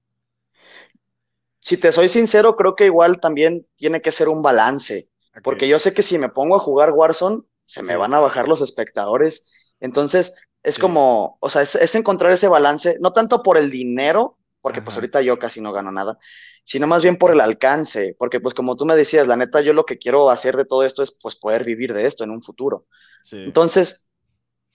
[1.61, 5.09] Si te soy sincero, creo que igual también tiene que ser un balance,
[5.43, 8.47] porque yo sé que si me pongo a jugar Warzone, se me van a bajar
[8.47, 9.73] los espectadores.
[9.79, 14.81] Entonces, es como, o sea, es, encontrar ese balance, no tanto por el dinero, porque
[14.81, 16.19] pues ahorita yo casi no gano nada,
[16.63, 19.73] sino más bien por el alcance, porque pues como tú me decías, la neta, yo
[19.73, 22.41] lo que quiero hacer de todo esto es pues poder vivir de esto en un
[22.41, 22.85] futuro.
[23.31, 24.11] Entonces,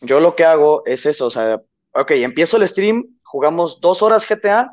[0.00, 1.62] yo lo que hago es eso, o sea,
[1.92, 4.70] ok, empiezo el stream, jugamos dos horas GTA,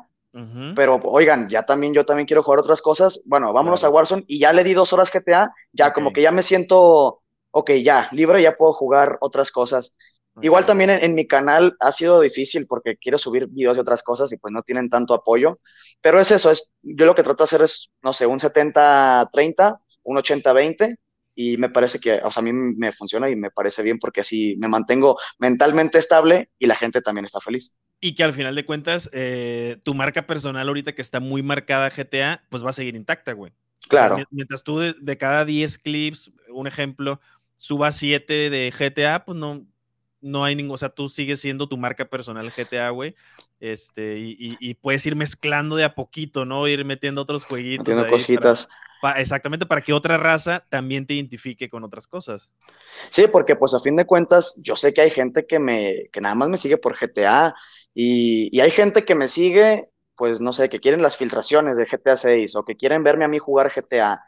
[0.74, 4.40] pero oigan, ya también yo también quiero jugar otras cosas, bueno, vámonos a Warzone y
[4.40, 8.42] ya le di dos horas GTA, ya como que ya me siento, ok, ya, libre,
[8.42, 9.96] ya puedo jugar otras cosas.
[10.42, 14.32] Igual también en, mi canal ha sido difícil porque quiero subir videos de otras cosas
[14.32, 15.60] y pues no tienen tanto apoyo,
[16.00, 19.78] pero es eso, es, yo lo que trato de hacer es, no sé, un 70-30,
[20.02, 20.96] un 80-20
[21.36, 24.22] y me parece que, o sea, a mí me funciona y me parece bien porque
[24.22, 27.78] así me mantengo mentalmente estable y la gente también está feliz.
[28.00, 31.90] Y que al final de cuentas, eh, tu marca personal ahorita que está muy marcada
[31.90, 33.52] GTA, pues va a seguir intacta, güey.
[33.88, 34.16] Claro.
[34.30, 37.20] mientras tú de, de cada 10 clips, un ejemplo,
[37.56, 39.66] suba 7 de GTA, pues no,
[40.24, 43.14] no hay ningún, o sea, tú sigues siendo tu marca personal GTA, güey.
[43.60, 46.66] Este, y, puedes ir mezclando de a poquito, ¿no?
[46.66, 47.88] Ir metiendo otros jueguitos.
[47.88, 48.68] Metiendo cositas.
[49.16, 52.50] exactamente, para que otra raza también te identifique con otras cosas.
[53.10, 56.20] Sí, porque pues a fin de cuentas, yo sé que hay gente que me, que
[56.20, 57.54] nada más me sigue por GTA
[57.94, 61.86] y, y hay gente que me sigue, pues no sé, que quieren las filtraciones de
[61.86, 64.24] GTA 6 o que quieren verme a mí jugar GTA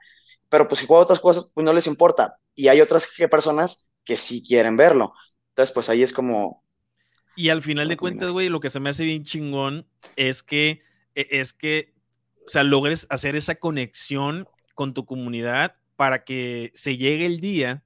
[0.49, 2.39] pero pues si juego otras cosas, pues no les importa.
[2.55, 5.13] Y hay otras personas que sí quieren verlo.
[5.57, 6.63] Entonces, pues ahí es como...
[7.35, 9.87] Y al final de cuentas, güey, lo que se me hace bien chingón
[10.17, 10.83] es que,
[11.15, 11.95] e, es que,
[12.47, 17.83] o sea, logres hacer esa conexión con tu comunidad para que se llegue el día,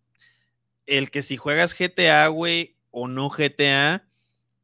[0.87, 4.05] el que si juegas GTA, güey, o no GTA,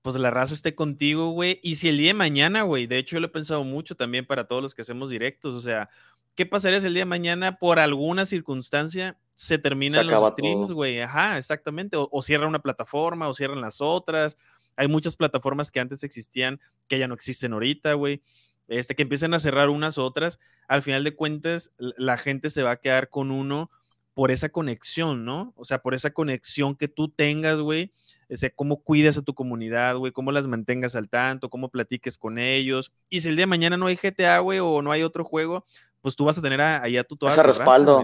[0.03, 1.61] pues la raza esté contigo, güey.
[1.63, 4.27] Y si el día de mañana, güey, de hecho yo lo he pensado mucho también
[4.27, 5.89] para todos los que hacemos directos, o sea,
[6.37, 11.01] ¿Qué pasaría si el día de mañana, por alguna circunstancia, se terminan los streams, güey?
[11.01, 11.97] Ajá, exactamente.
[11.99, 14.37] O, cierra una plataforma, o cierran las otras.
[14.77, 16.59] Hay muchas plataformas que antes existían
[16.89, 18.23] que ya no existen ahorita, güey.
[18.67, 20.41] Este, que empiecen a cerrar unas u otras.
[20.69, 23.71] Al final de cuentas, la gente se va a quedar con uno
[24.15, 25.53] por esa conexión, ¿no?
[25.55, 27.93] O sea, por esa conexión que tú tengas, güey.
[28.31, 32.39] Ese, cómo cuidas a tu comunidad, güey, cómo las mantengas al tanto, cómo platiques con
[32.39, 32.91] ellos.
[33.11, 35.67] Y si el día de mañana no hay GTA, güey, o no hay otro juego,
[36.01, 38.03] pues tú vas a tener ahí a tu toda Ese respaldo.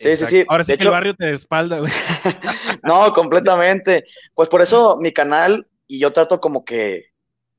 [0.00, 0.44] Sí, sí, sí.
[0.48, 1.92] Ahora sí que el barrio te espalda, güey.
[2.82, 4.04] no, completamente.
[4.34, 7.10] Pues por eso mi canal, y yo trato como que,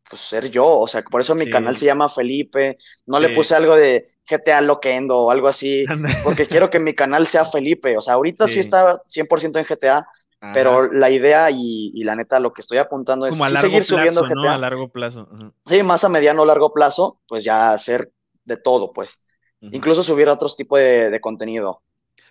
[0.10, 3.56] pues ser yo, o sea, por eso mi canal se llama Felipe, no le puse
[3.56, 5.86] algo de GTA Loquendo o algo así,
[6.24, 10.06] porque quiero que mi canal sea Felipe, o sea, ahorita sí, está 100% en GTA,
[10.54, 14.54] pero la idea y, la neta lo que estoy apuntando es seguir subiendo GTA.
[14.54, 15.30] A largo plazo.
[15.66, 18.12] Sí, más a mediano o largo plazo, pues ya hacer
[18.44, 19.28] de todo, pues.
[19.62, 21.84] Incluso subir otros tipos de, contenido.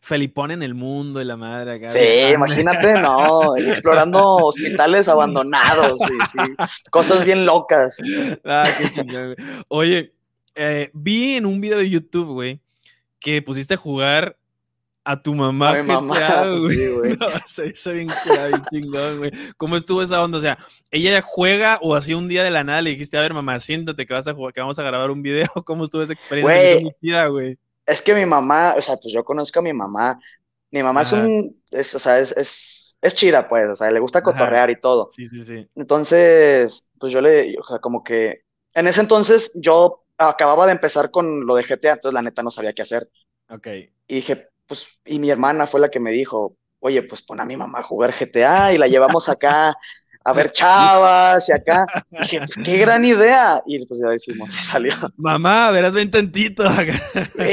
[0.03, 1.89] Felipón en el mundo y la madre acá.
[1.91, 6.39] Sí, imagínate, no, explorando hospitales abandonados, sí, sí,
[6.91, 8.01] cosas bien locas.
[8.45, 9.37] Ah, qué chingón,
[9.69, 10.15] Oye,
[10.55, 12.61] eh, vi en un video de YouTube, güey,
[13.19, 14.39] que pusiste a jugar
[15.05, 15.79] a tu mamá.
[15.79, 16.17] A mamá,
[16.69, 17.17] sí, güey.
[17.47, 18.11] se hizo bien,
[18.71, 19.31] chingón, güey.
[19.57, 20.39] ¿Cómo estuvo esa onda?
[20.39, 20.59] O sea,
[20.91, 24.07] ¿ella juega o así un día de la nada le dijiste, a ver, mamá, siéntate
[24.07, 25.47] que vas a jugar, que vamos a grabar un video?
[25.65, 27.27] ¿Cómo estuvo esa experiencia?
[27.29, 30.21] Güey, es que mi mamá, o sea, pues yo conozco a mi mamá.
[30.73, 33.99] Mi mamá es un, es, o sea, es, es, es, chida, pues, o sea, le
[33.99, 35.09] gusta cotorrear y todo.
[35.11, 35.69] Sí, sí, sí.
[35.75, 38.43] Entonces, pues yo le, o sea, como que,
[38.75, 42.53] en ese entonces yo acababa de empezar con lo de GTA, entonces la neta no
[42.53, 43.09] sabía qué hacer.
[43.49, 43.67] Ok.
[44.07, 47.45] Y dije, pues, y mi hermana fue la que me dijo, oye, pues pon a
[47.45, 49.75] mi mamá a jugar GTA y la llevamos acá
[50.31, 51.87] a ver chavas y acá.
[52.11, 53.63] Y dije, pues qué gran idea.
[53.67, 54.93] Y después ya decimos, y salió.
[55.17, 56.65] Mamá, verás, ven tantito.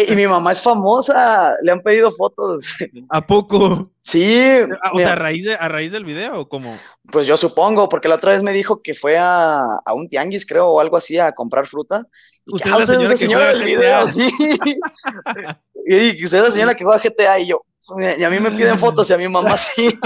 [0.10, 2.66] y mi mamá es famosa, le han pedido fotos.
[3.10, 3.92] ¿A poco?
[4.04, 4.42] Sí.
[4.84, 6.78] Ah, o sea, ¿a raíz, de, ¿a raíz del video o cómo?
[7.12, 10.46] Pues yo supongo, porque la otra vez me dijo que fue a, a un tianguis,
[10.46, 12.06] creo, o algo así, a comprar fruta.
[12.46, 14.30] Usted es la señora, del video, sí.
[15.88, 17.66] y usted es la señora que juega GTA y yo,
[18.18, 19.98] y a mí me piden fotos y a mi mamá sí.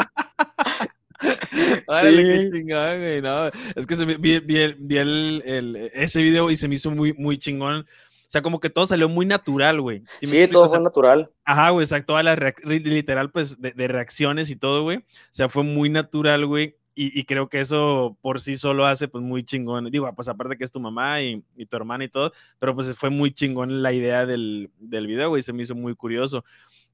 [2.02, 2.50] sí.
[2.52, 3.22] chingón, güey.
[3.22, 4.58] No, es que se, vi, vi,
[4.98, 7.82] el, ese video y se me hizo muy, muy chingón.
[7.82, 10.04] O sea, como que todo salió muy natural, güey.
[10.22, 11.30] Sí, todo fue natural.
[11.44, 12.14] Ajá, güey, exacto.
[12.14, 15.00] Toda la literal, pues, de, de, reacciones y todo, güey.
[15.00, 16.78] O sea, fue muy natural, güey.
[16.96, 19.92] Y, y, creo que eso por sí solo hace, pues, muy chingón.
[19.92, 22.94] Digo, pues, aparte que es tu mamá y, y tu hermana y todo, pero pues
[22.96, 25.42] fue muy chingón la idea del, del video, güey.
[25.42, 26.46] Se me hizo muy curioso.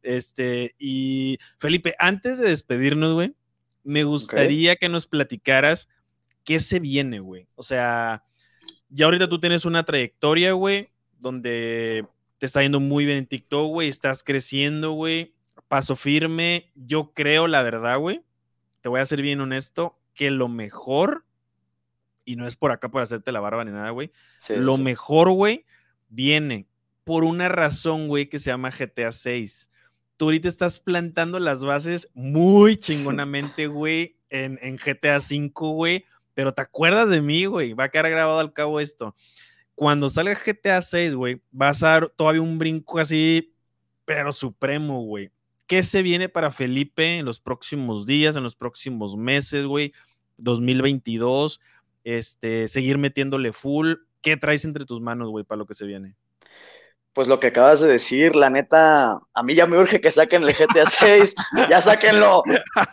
[0.02, 3.36] Este, y Felipe, antes de despedirnos, güey,
[3.88, 5.88] me gustaría que nos platicaras
[6.44, 7.48] qué se viene, güey.
[7.56, 8.26] O sea,
[8.90, 12.06] ya ahorita tú tienes una trayectoria, güey, donde
[12.38, 15.36] te está yendo muy bien en TikTok, güey, estás creciendo, güey,
[15.70, 16.70] paso firme.
[16.76, 18.26] Yo creo, la verdad, güey,
[18.82, 21.26] te voy a ser bien honesto, que lo mejor,
[22.26, 24.12] y no es por acá por hacerte la barba ni nada, güey,
[24.50, 25.66] lo mejor, güey,
[26.10, 26.68] viene
[27.06, 29.70] por una razón, güey, que se llama GTA 6
[30.18, 36.06] tú ahorita estás plantando las bases muy chingonamente, güey, en, en GTA V, güey.
[36.34, 37.74] Pero te acuerdas de mí, güey.
[37.74, 39.16] Va a quedar grabado al cabo esto.
[39.74, 43.54] Cuando salga GTA 6, güey, vas a dar todavía un brinco así,
[44.06, 45.32] pero supremo, güey.
[45.68, 49.94] ¿Qué se viene para Felipe en los próximos días, en los próximos meses, güey?
[50.38, 51.60] 2022.
[52.04, 53.94] Este, seguir metiéndole full.
[54.22, 56.16] ¿Qué traes entre tus manos, güey, para lo que se viene?
[57.18, 60.44] Pues lo que acabas de decir, la neta, a mí ya me urge que saquen
[60.44, 61.34] el GTA 6,
[61.68, 62.44] ya sáquenlo,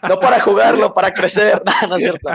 [0.08, 2.30] no para jugarlo, para crecer, no, no es cierto.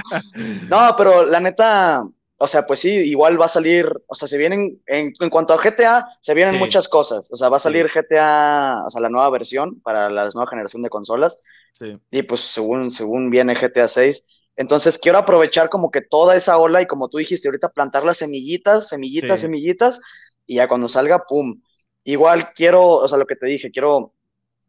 [0.69, 2.03] No, pero la neta,
[2.37, 5.57] o sea, pues sí, igual va a salir, o sea, se vienen, en, cuanto a
[5.57, 9.31] GTA, se vienen muchas cosas, o sea, va a salir GTA, o sea, la nueva
[9.31, 11.41] versión para la nueva generación de consolas,
[11.73, 11.97] sí.
[12.11, 14.27] y pues según, según viene GTA 6,
[14.57, 18.17] entonces quiero aprovechar como que toda esa ola y como tú dijiste ahorita, plantar las
[18.17, 20.01] semillitas, semillitas, semillitas,
[20.45, 21.59] y ya cuando salga, ¡pum!
[22.03, 24.13] Igual quiero, o sea, lo que te dije, quiero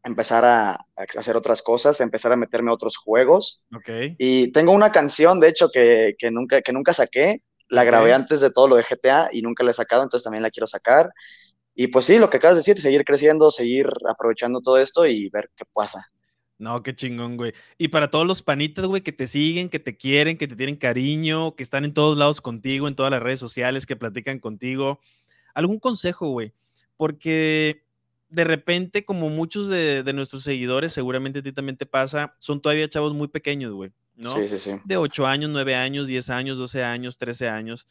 [0.02, 3.64] empezar a, hacer otras cosas, empezar a meterme a otros juegos.
[3.74, 4.16] Okay.
[4.18, 7.42] Y tengo una canción, de hecho, que, que nunca, que nunca saqué.
[7.68, 10.42] La grabé antes de todo lo de GTA y nunca la he sacado, entonces también
[10.42, 11.10] la quiero sacar.
[11.74, 15.28] Y pues sí, lo que acabas de decir, seguir creciendo, seguir aprovechando todo esto y
[15.28, 16.04] ver qué pasa.
[16.58, 17.54] No, qué chingón, güey.
[17.78, 20.76] Y para todos los panitas, güey, que te siguen, que te quieren, que te tienen
[20.76, 25.00] cariño, que están en todos lados contigo, en todas las redes sociales, que platican contigo,
[25.54, 26.52] algún consejo, güey.
[27.00, 27.82] Porque
[28.28, 32.90] de repente, como muchos de, nuestros seguidores, seguramente a ti también te pasa, son todavía
[32.90, 34.34] chavos muy pequeños, güey, ¿no?
[34.34, 34.72] Sí, sí, sí.
[34.84, 37.86] De 8 años, 9 años, 10 años, 12 años, 13 años.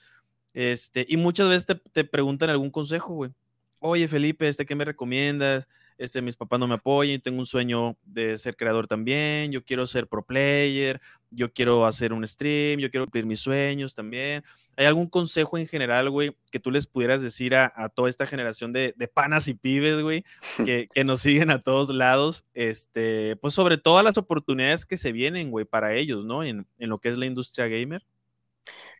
[0.54, 3.32] Este, y muchas veces te, preguntan algún consejo, güey.
[3.80, 5.68] Oye, Felipe, este, ¿qué me recomiendas?
[6.00, 9.86] Este, mis papás no me apoyan, tengo un sueño de ser creador también, yo quiero
[9.86, 14.42] ser pro player, yo quiero hacer un stream, yo quiero cumplir mis sueños también.
[14.78, 18.72] ¿Hay algún consejo en general, güey, que tú les pudieras decir a, toda esta generación
[18.72, 20.24] de, panas y pibes, güey,
[20.96, 22.46] que, nos siguen a todos lados?
[22.54, 26.46] Este, pues sobre todas las oportunidades que se vienen, güey, para ellos, ¿no?
[26.46, 28.06] En, lo que es la industria gamer.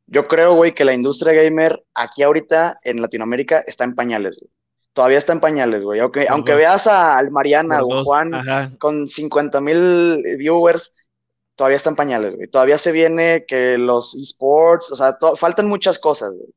[0.06, 4.52] Yo creo, güey, que la industria gamer aquí ahorita en Latinoamérica está en pañales, güey.
[4.94, 6.00] Todavía está en pañales, güey.
[6.00, 11.10] Aunque, aunque veas al Mariana o Juan con 50 mil viewers,
[11.56, 12.48] todavía están pañales, güey.
[12.48, 16.50] Todavía se viene que los esports, o sea, faltan muchas cosas, güey.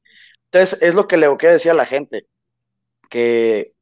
[0.50, 2.26] Entonces, es lo que le quiero decir a la gente,
[3.08, 3.74] que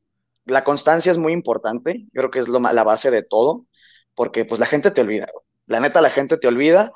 [0.44, 3.66] la constancia es muy importante, yo creo que es la base de todo,
[4.14, 5.28] porque pues la gente te olvida,
[5.66, 6.92] la neta la gente te olvida,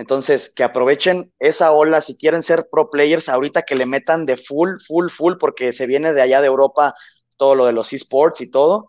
[0.00, 4.38] entonces que aprovechen esa ola, si quieren ser pro players, ahorita que le metan de
[4.38, 6.94] full, full, full, porque se viene de allá de Europa
[7.36, 8.88] todo lo de los esports y todo,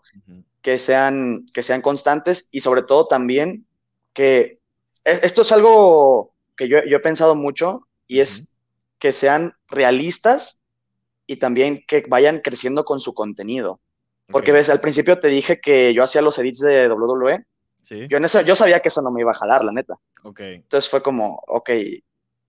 [0.62, 3.66] que, sean, que sean constantes y sobre todo también
[4.14, 4.58] que
[5.04, 8.56] e, esto es algo que yo, he pensado mucho y es
[8.98, 10.60] que sean realistas
[11.26, 13.80] y también que vayan creciendo con su contenido.
[14.28, 17.44] Porque ves, al principio te dije que yo hacía los edits de WWE.
[17.88, 19.94] Yo, en eso, yo sabía que eso no me iba a jalar, la neta.
[20.38, 21.70] Entonces fue como, ok,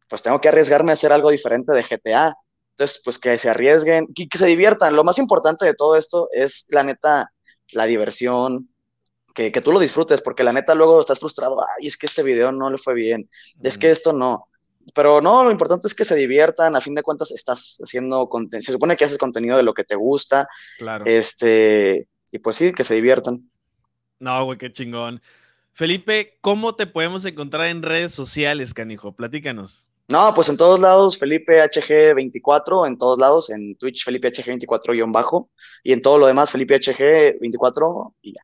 [0.07, 2.35] pues tengo que arriesgarme a hacer algo diferente de GTA.
[2.71, 4.95] Entonces, pues que se arriesguen, y que se diviertan.
[4.95, 7.31] Lo más importante de todo esto es, la neta,
[7.71, 8.69] la diversión,
[9.33, 12.51] que, tú lo disfrutes, porque la neta luego estás frustrado, ay, es que este video
[12.51, 13.29] no le fue bien,
[13.63, 14.47] es que esto no.
[14.93, 18.65] Pero no, lo importante es que se diviertan, a fin de cuentas estás haciendo contenido,
[18.65, 20.47] se supone que haces contenido de lo que te gusta.
[20.77, 21.05] Claro.
[21.05, 23.49] Este, y pues sí, que se diviertan.
[24.23, 25.21] No, güey, qué chingón.
[25.73, 29.11] Felipe, ¿cómo te podemos encontrar en redes sociales, canijo?
[29.11, 29.89] Platícanos.
[30.07, 35.49] No, pues en todos lados, Felipe HG24, en todos lados, en Twitch Felipe HG24-bajo,
[35.83, 38.41] y en todo lo demás, Felipe HG24 y ya.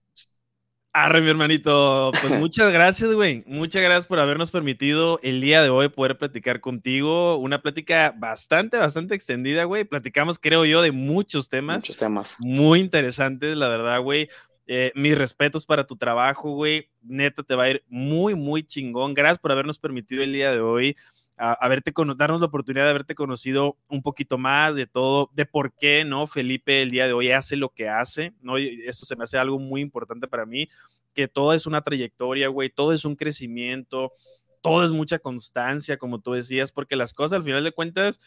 [0.92, 2.12] Arre, mi hermanito.
[2.20, 3.44] Pues muchas gracias, güey.
[3.46, 7.38] Muchas gracias por habernos permitido el día de hoy poder platicar contigo.
[7.38, 9.86] Una plática bastante, bastante extendida, güey.
[9.86, 11.78] Platicamos, creo yo, de muchos temas.
[11.78, 12.36] Muchos temas.
[12.40, 14.30] Muy interesantes, la verdad, güey.
[14.72, 16.91] Eh, mis respetos para tu trabajo, güey.
[17.01, 19.15] Neta, te va a ir muy, muy chingón.
[19.15, 20.95] Gracias por habernos permitido el día de hoy
[21.39, 25.74] a, verte darnos la oportunidad de haberte conocido un poquito más de todo, de por
[25.74, 26.28] qué, ¿no?
[26.28, 28.57] Felipe el día de hoy hace lo que hace, ¿no?
[28.57, 30.70] Esto se me hace algo muy importante para mí,
[31.15, 34.13] que todo es una trayectoria, güey, todo es un crecimiento,
[34.61, 38.20] todo es mucha constancia, como tú decías, porque las cosas al final de cuentas,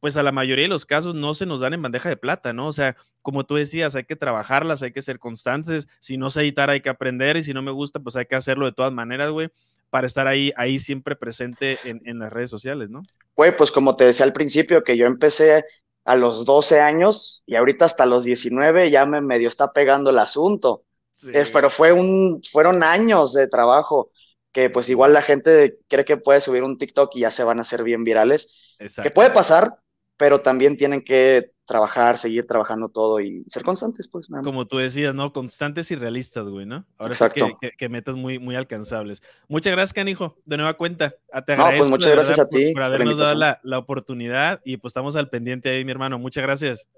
[0.00, 2.52] pues a la mayoría de los casos no se nos dan en bandeja de plata,
[2.52, 2.66] ¿no?
[2.68, 6.42] O sea, como tú decías, hay que trabajarlas, hay que ser constantes, si no sé
[6.42, 8.92] editar hay que aprender y si no me gusta, pues hay que hacerlo de todas
[8.92, 9.50] maneras, güey
[9.90, 13.02] para estar ahí, ahí siempre presente en, las redes sociales, ¿no?
[13.34, 15.64] Güey, pues como te decía al principio, que yo empecé
[16.04, 20.18] a los 12 años y ahorita hasta los 19 ya me medio está pegando el
[20.18, 20.84] asunto.
[21.32, 24.10] Es, pero fue un, fueron años de trabajo
[24.52, 27.58] que pues igual la gente cree que puede subir un TikTok y ya se van
[27.58, 28.76] a hacer bien virales.
[29.02, 29.78] Que puede pasar,
[30.16, 34.44] pero también tienen que trabajar, seguir trabajando todo y ser constantes, pues nada.
[34.44, 35.32] Como tú decías, ¿no?
[35.32, 36.86] Constantes y realistas, güey, ¿no?
[36.96, 37.48] Ahora Exacto.
[37.60, 39.22] Sí que, metas muy, muy alcanzables.
[39.48, 41.10] Muchas gracias, Canijo, de nueva cuenta.
[41.10, 44.76] Te agradezco, no, pues muchas gracias a ti por, habernos dado la, la, oportunidad y
[44.76, 46.18] pues estamos al pendiente ahí, mi hermano.
[46.18, 46.88] Muchas gracias.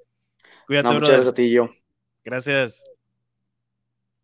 [0.66, 1.70] Cuídate, no, Muchas gracias a ti y yo.
[2.24, 2.84] Gracias.